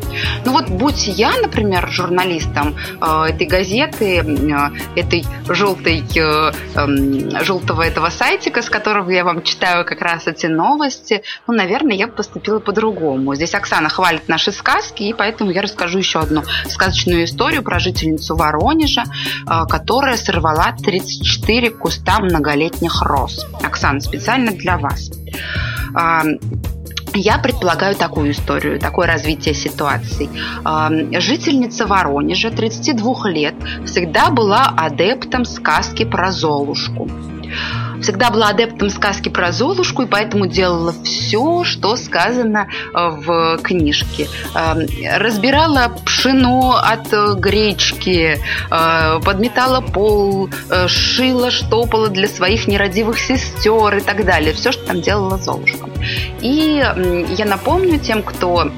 [0.45, 7.81] Ну вот, будь я, например, журналистом э, этой газеты, э, этой желтой, э, э, желтого
[7.81, 12.13] этого сайтика, с которого я вам читаю как раз эти новости, ну, наверное, я бы
[12.13, 13.35] поступила по-другому.
[13.35, 18.35] Здесь Оксана хвалит наши сказки, и поэтому я расскажу еще одну сказочную историю про жительницу
[18.35, 19.03] Воронежа,
[19.69, 23.45] которая сорвала 34 куста многолетних роз.
[23.63, 25.11] Оксана, специально для вас.
[27.15, 30.29] Я предполагаю такую историю, такое развитие ситуации.
[31.17, 33.55] Жительница Воронежа, 32 лет,
[33.85, 37.09] всегда была адептом сказки про Золушку
[38.01, 44.27] всегда была адептом сказки про Золушку, и поэтому делала все, что сказано э, в книжке.
[44.53, 44.87] Эм,
[45.17, 48.39] разбирала пшено от э, гречки,
[48.71, 50.49] э, подметала пол,
[50.87, 54.53] шила, штопала для своих нерадивых сестер и так далее.
[54.53, 55.89] Все, что там делала Золушка.
[56.41, 56.83] И
[57.37, 58.71] я напомню тем, кто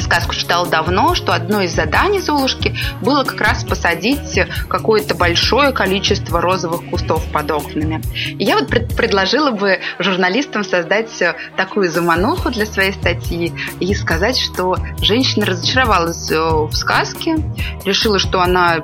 [0.00, 4.38] сказку читала давно, что одно из заданий Золушки было как раз посадить
[4.68, 8.00] какое-то большое количество розовых кустов под окнами.
[8.38, 11.22] И я вот пред предложила бы журналистам создать
[11.56, 17.36] такую замануху для своей статьи и сказать, что женщина разочаровалась э, в сказке,
[17.84, 18.78] решила, что она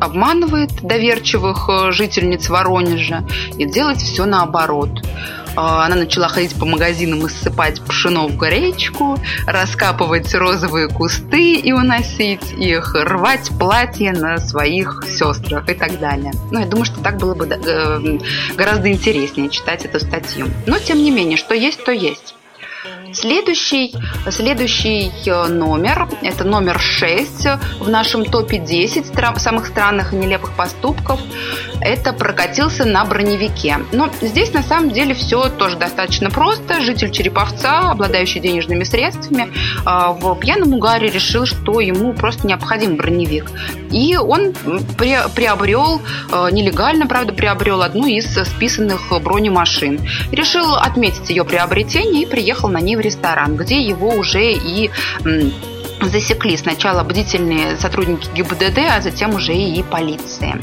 [0.00, 3.24] обманывает доверчивых э, жительниц Воронежа
[3.56, 5.02] и делать все наоборот.
[5.54, 11.72] А, она начала ходить по магазинам и ссыпать пшено в гречку, раскапывать розовые кусты и
[11.72, 16.32] уносить их, рвать платья на своих сестрах и так далее.
[16.50, 18.18] Ну, я думаю, что так было бы э,
[18.54, 20.48] гораздо интереснее читать эту статью.
[20.66, 22.34] Но, тем не менее, что есть, то есть.
[23.12, 23.94] Следующий,
[24.30, 27.46] следующий э, номер, это номер 6
[27.80, 31.20] в нашем топе 10 самых странных и нелепых поступков.
[31.84, 33.78] Это прокатился на броневике.
[33.92, 36.80] Но здесь на самом деле все тоже достаточно просто.
[36.80, 43.50] Житель Череповца, обладающий денежными средствами, э, в пьяном угаре решил, что ему просто необходим броневик.
[43.90, 44.52] И он
[44.96, 50.00] приобрел, э, нелегально, правда, приобрел одну из списанных бронемашин.
[50.30, 54.90] Решил отметить ее приобретение и приехал на ней в ресторан, где его уже и
[56.08, 60.54] засекли сначала бдительные сотрудники ГИБДД, а затем уже и полиции.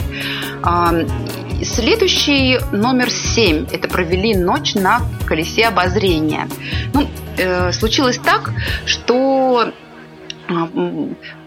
[1.64, 3.66] Следующий номер семь.
[3.72, 6.48] Это провели ночь на колесе обозрения.
[6.94, 8.52] Ну, э, случилось так,
[8.86, 9.74] что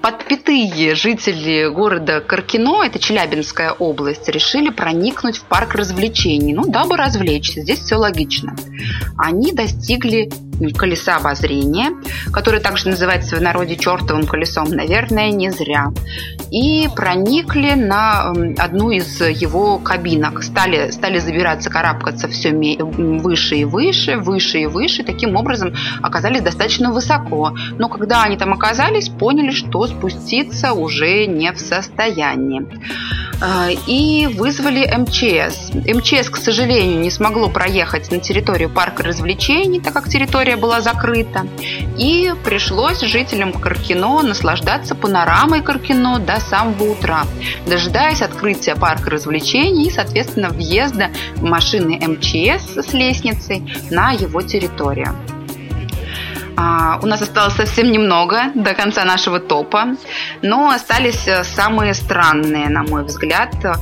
[0.01, 7.63] подпитые жители города Каркино, это Челябинская область, решили проникнуть в парк развлечений, ну, дабы развлечься.
[7.63, 8.55] Здесь все логично.
[9.17, 10.31] Они достигли
[10.71, 11.91] колеса обозрения,
[12.33, 15.93] которое также называется в народе чертовым колесом, наверное, не зря.
[16.51, 20.43] И проникли на одну из его кабинок.
[20.43, 25.03] Стали, стали забираться, карабкаться все выше и выше, выше и выше.
[25.03, 27.55] Таким образом оказались достаточно высоко.
[27.79, 32.67] Но когда они там оказались, поняли, что спуститься уже не в состоянии.
[33.45, 35.73] А, и вызвали МЧС.
[35.75, 41.47] МЧС, к сожалению, не смогло проехать на территорию парка развлечений, так как территория была закрыта.
[41.99, 47.25] И пришлось жителям Каркино наслаждаться панорамой Каркино до самого утра,
[47.67, 55.15] дожидаясь открытия парка развлечений и, соответственно, въезда машины МЧС с лестницей на его территорию.
[56.57, 59.97] А, у нас осталось совсем немного до конца нашего топа,
[60.43, 63.73] но остались э, самые странные, на мой взгляд, э,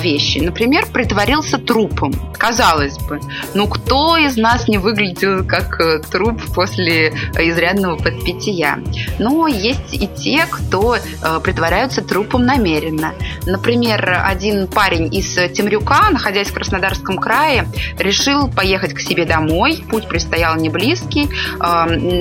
[0.00, 0.38] вещи.
[0.38, 2.12] Например, притворился трупом.
[2.38, 3.20] Казалось бы,
[3.54, 8.78] ну кто из нас не выглядел как э, труп после изрядного подпития?
[9.18, 10.96] Но есть и те, кто
[11.42, 13.12] притворяются трупом намеренно.
[13.46, 17.66] Например, один парень из Темрюка, находясь в Краснодарском крае,
[17.98, 19.84] решил поехать к себе домой.
[19.90, 21.28] Путь предстоял не близкий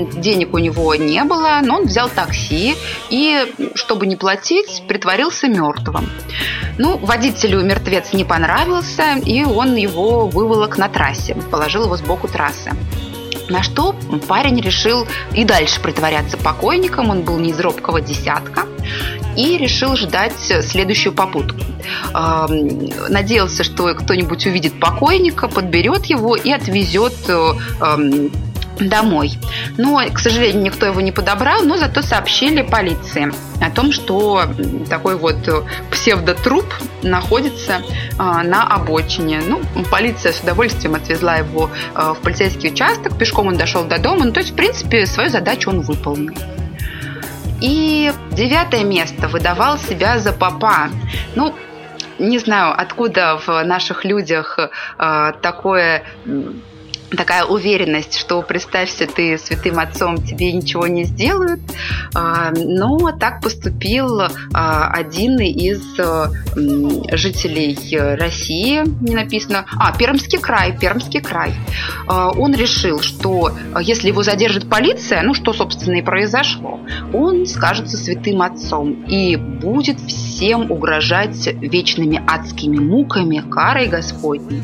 [0.05, 2.75] денег у него не было, но он взял такси
[3.09, 3.45] и,
[3.75, 6.09] чтобы не платить, притворился мертвым.
[6.77, 12.71] Ну, водителю мертвец не понравился, и он его выволок на трассе, положил его сбоку трассы.
[13.49, 13.95] На что
[14.27, 18.65] парень решил и дальше притворяться покойником, он был не из робкого десятка,
[19.35, 21.59] и решил ждать следующую попутку.
[22.13, 27.15] Надеялся, что кто-нибудь увидит покойника, подберет его и отвезет
[28.79, 29.33] домой.
[29.77, 34.43] Но, к сожалению, никто его не подобрал, но зато сообщили полиции о том, что
[34.89, 35.37] такой вот
[35.91, 36.65] псевдотруп
[37.03, 37.81] находится
[38.17, 39.41] а, на обочине.
[39.45, 39.61] Ну,
[39.91, 44.31] полиция с удовольствием отвезла его а, в полицейский участок, пешком он дошел до дома, ну,
[44.31, 46.35] то есть, в принципе, свою задачу он выполнил.
[47.61, 50.89] И девятое место выдавал себя за папа.
[51.35, 51.53] Ну,
[52.17, 56.03] не знаю, откуда в наших людях э, такое
[57.15, 61.59] такая уверенность, что представься ты святым отцом, тебе ничего не сделают.
[62.13, 64.21] А, но так поступил
[64.53, 66.31] а, один из а,
[67.15, 67.77] жителей
[68.17, 71.53] России, не написано, а, Пермский край, Пермский край.
[72.07, 76.79] Он решил, что если его задержит полиция, ну что, собственно, и произошло,
[77.13, 84.61] он скажется святым отцом и будет всем угрожать вечными адскими муками, карой Господней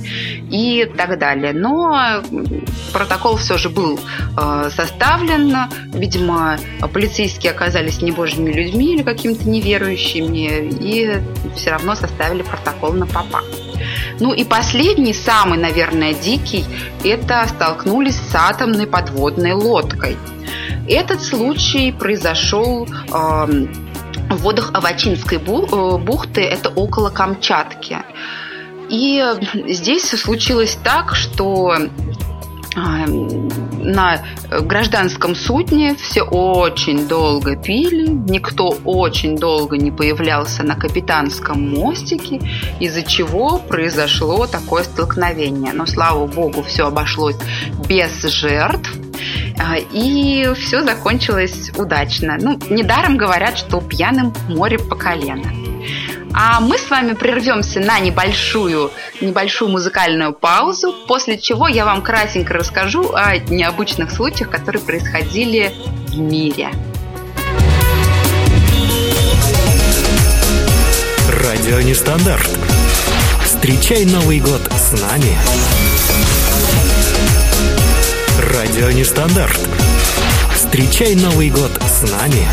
[0.50, 1.54] и так далее.
[1.54, 2.22] Но
[2.94, 4.00] протокол все же был
[4.38, 5.56] э, составлен.
[5.94, 6.58] Видимо,
[6.94, 11.22] полицейские оказались не божьими людьми или какими-то неверующими, и
[11.56, 13.42] все равно составили протокол на папа.
[14.20, 16.66] Ну и последний, самый, наверное, дикий,
[17.04, 20.18] это столкнулись с атомной подводной лодкой.
[20.88, 23.68] Этот случай произошел э,
[24.30, 27.98] в водах Авачинской э, бухты, это около Камчатки.
[28.90, 29.24] И
[29.68, 31.76] здесь случилось так, что
[32.76, 42.42] на гражданском судне все очень долго пили, никто очень долго не появлялся на капитанском мостике,
[42.80, 45.74] из-за чего произошло такое столкновение.
[45.74, 47.38] Но, слава богу, все обошлось
[47.88, 48.92] без жертв,
[49.58, 52.38] а, и все закончилось удачно.
[52.40, 55.52] Ну, недаром говорят, что пьяным море по колено.
[56.38, 62.54] А мы с вами прервемся на небольшую, небольшую музыкальную паузу, после чего я вам кратенько
[62.54, 65.74] расскажу о необычных случаях, которые происходили
[66.10, 66.72] в мире.
[71.42, 72.50] Радио Нестандарт.
[73.46, 75.38] Встречай Новый год с нами.
[78.52, 79.60] Радио Нестандарт.
[80.54, 82.46] Встречай Новый год с нами.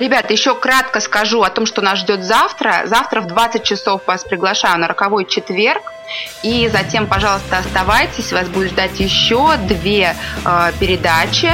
[0.00, 2.84] Ребята, еще кратко скажу о том, что нас ждет завтра.
[2.86, 5.92] Завтра в 20 часов вас приглашаю на роковой четверг.
[6.42, 11.52] И затем, пожалуйста, оставайтесь, вас будет ждать еще две э, передачи.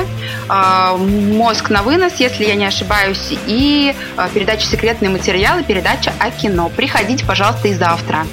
[0.49, 6.31] Э, «Мозг на вынос», если я не ошибаюсь, и э, передача «Секретные материалы», передача о
[6.31, 6.71] кино.
[6.71, 8.25] Приходите, пожалуйста, и завтра.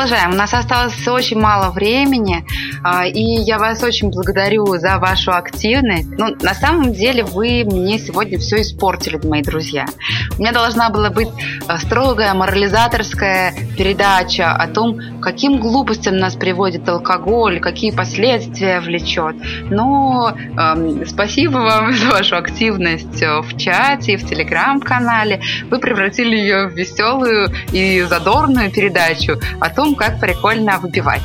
[0.00, 0.32] Продолжаем.
[0.32, 2.46] У нас осталось очень мало времени,
[2.82, 6.08] а, и я вас очень благодарю за вашу активность.
[6.16, 9.84] Ну, на самом деле, вы мне сегодня все испортили, мои друзья.
[10.38, 11.28] У меня должна была быть
[11.68, 19.36] а, строгая морализаторская передача о том, каким глупостям нас приводит алкоголь, какие последствия влечет.
[19.70, 25.40] Но э, спасибо вам за вашу активность в чате и в телеграм-канале.
[25.70, 31.22] Вы превратили ее в веселую и задорную передачу о том, как прикольно выпивать.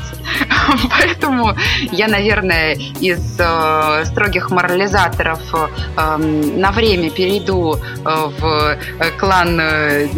[0.98, 1.52] Поэтому
[1.92, 8.78] я, наверное, из э, строгих морализаторов э, на время перейду э, в
[9.18, 10.08] клан э,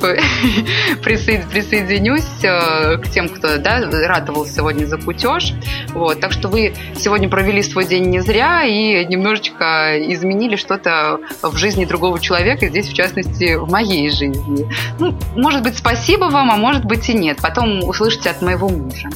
[1.02, 5.52] присоединюсь э, к тем, кто да, радовался сегодня за кутеж.
[5.90, 11.56] Вот, так что вы сегодня провели свой день не зря и немножечко изменили что-то в
[11.56, 14.66] жизни другого человека, здесь, в частности, в моей жизни.
[14.98, 17.38] Ну, может быть, спасибо вам, а может быть и нет.
[17.40, 19.08] Потом услышите от моего мужа.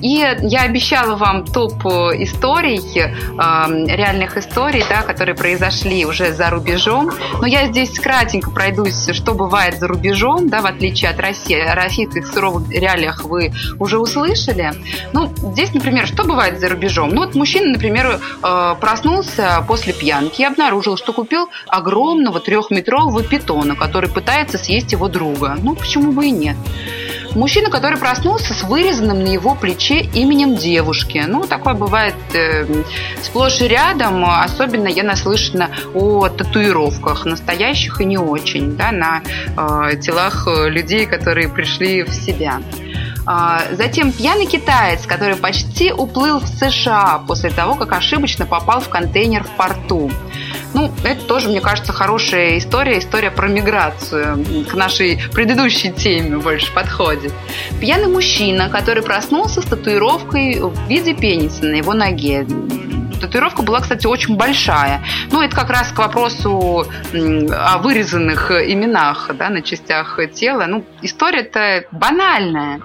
[0.00, 7.10] И я обещала вам топ историй, э, реальных историй, да, которые произошли уже за рубежом.
[7.40, 10.03] Но я здесь кратенько пройдусь, что бывает за рубежом,
[10.48, 11.58] да, в отличие от России.
[11.58, 14.72] О российских суровых реалиях вы уже услышали.
[15.12, 17.10] Ну, здесь, например, что бывает за рубежом?
[17.10, 23.74] Ну, вот мужчина, например, э, проснулся после пьянки и обнаружил, что купил огромного трехметрового питона,
[23.76, 25.56] который пытается съесть его друга.
[25.62, 26.56] Ну, почему бы и нет?
[27.34, 31.24] Мужчина, который проснулся с вырезанным на его плече именем девушки.
[31.26, 32.66] Ну, такое бывает э,
[33.22, 34.24] сплошь и рядом.
[34.24, 39.22] Особенно я наслышана о татуировках, настоящих и не очень, да, на
[39.56, 42.60] э, телах людей, которые пришли в себя.
[43.26, 48.88] А, затем пьяный китаец, который почти уплыл в США после того, как ошибочно попал в
[48.88, 50.10] контейнер в порту.
[50.74, 54.44] Ну, это тоже, мне кажется, хорошая история, история про миграцию.
[54.68, 57.32] К нашей предыдущей теме больше подходит.
[57.80, 62.46] Пьяный мужчина, который проснулся с татуировкой в виде пениса на его ноге
[63.24, 65.02] татуировка была, кстати, очень большая.
[65.30, 70.66] Ну, это как раз к вопросу о вырезанных именах да, на частях тела.
[70.66, 72.82] Ну, история-то банальная.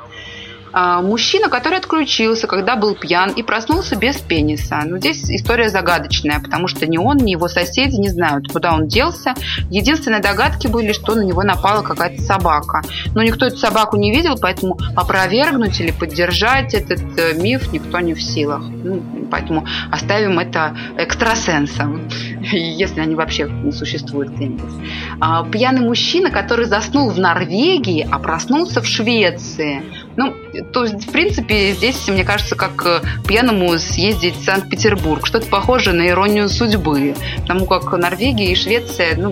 [0.71, 4.81] А, мужчина, который отключился, когда был пьян и проснулся без пениса.
[4.83, 8.73] Но ну, здесь история загадочная, потому что ни он, ни его соседи не знают, куда
[8.73, 9.33] он делся.
[9.69, 12.81] Единственные догадки были, что на него напала какая-то собака.
[13.15, 18.13] Но никто эту собаку не видел, поэтому опровергнуть или поддержать этот э, миф никто не
[18.13, 18.61] в силах.
[18.61, 19.01] Ну,
[19.31, 22.09] поэтому оставим это экстрасенсам,
[22.41, 24.71] если они вообще существуют где-нибудь.
[25.19, 29.83] А, пьяный мужчина, который заснул в Норвегии, а проснулся в Швеции.
[30.19, 30.35] Ну,
[30.73, 35.25] то есть, в принципе, здесь, мне кажется, как э, пьяному съездить в Санкт-Петербург.
[35.25, 37.15] Что-то похожее на иронию судьбы.
[37.37, 39.31] Потому как Норвегия и Швеция, ну,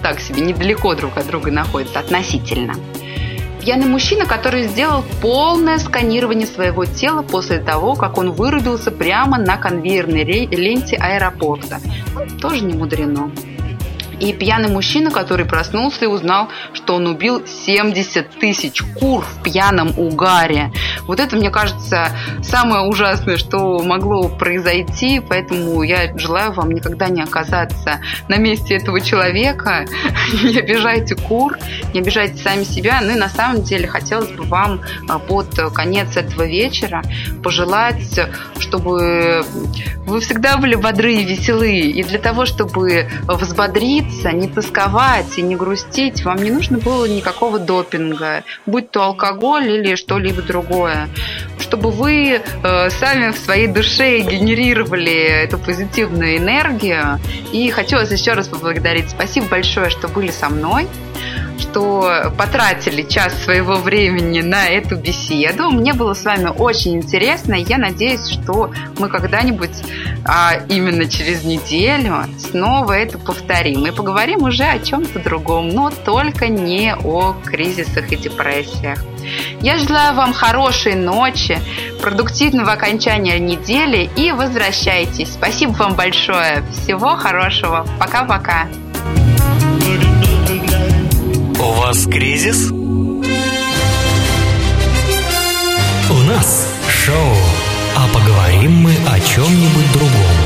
[0.00, 2.74] так себе, недалеко друг от друга находятся относительно.
[3.60, 9.56] Пьяный мужчина, который сделал полное сканирование своего тела после того, как он вырубился прямо на
[9.56, 11.80] конвейерной ленте аэропорта.
[12.14, 13.32] Ну, тоже не мудрено
[14.20, 19.98] и пьяный мужчина, который проснулся и узнал, что он убил 70 тысяч кур в пьяном
[19.98, 20.72] угаре.
[21.06, 22.10] Вот это, мне кажется,
[22.42, 29.00] самое ужасное, что могло произойти, поэтому я желаю вам никогда не оказаться на месте этого
[29.00, 29.86] человека.
[30.44, 31.56] Не обижайте кур,
[31.92, 33.00] не обижайте сами себя.
[33.02, 37.02] Ну и на самом деле хотелось бы вам а, под конец этого вечера
[37.42, 38.20] пожелать,
[38.58, 39.44] чтобы
[40.06, 41.80] вы всегда были бодры и веселы.
[41.80, 47.06] И для того, чтобы взбодриться, учиться, не тосковать и не грустить, вам не нужно было
[47.06, 51.08] никакого допинга, будь то алкоголь или что-либо другое.
[51.58, 57.20] Чтобы вы э, сами в своей душе генерировали эту позитивную энергию.
[57.52, 59.10] И вас еще раз поблагодарить.
[59.10, 60.88] Спасибо большое, что были со мной
[61.60, 65.70] что потратили час своего времени на эту беседу.
[65.70, 67.54] Мне было с вами очень интересно.
[67.54, 69.82] Я надеюсь, что мы когда-нибудь,
[70.24, 73.86] а именно через неделю, снова это повторим.
[73.86, 78.98] И поговорим уже о чем-то другом, но только не о кризисах и депрессиях.
[79.60, 81.58] Я желаю вам хорошей ночи,
[82.00, 85.32] продуктивного окончания недели и возвращайтесь.
[85.32, 86.64] Спасибо вам большое.
[86.72, 87.86] Всего хорошего.
[87.98, 88.66] Пока-пока.
[91.62, 92.70] У вас кризис?
[92.70, 92.74] У
[96.24, 97.36] нас шоу,
[97.96, 100.36] а поговорим мы о чем-нибудь другом.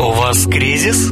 [0.00, 1.10] У вас кризис?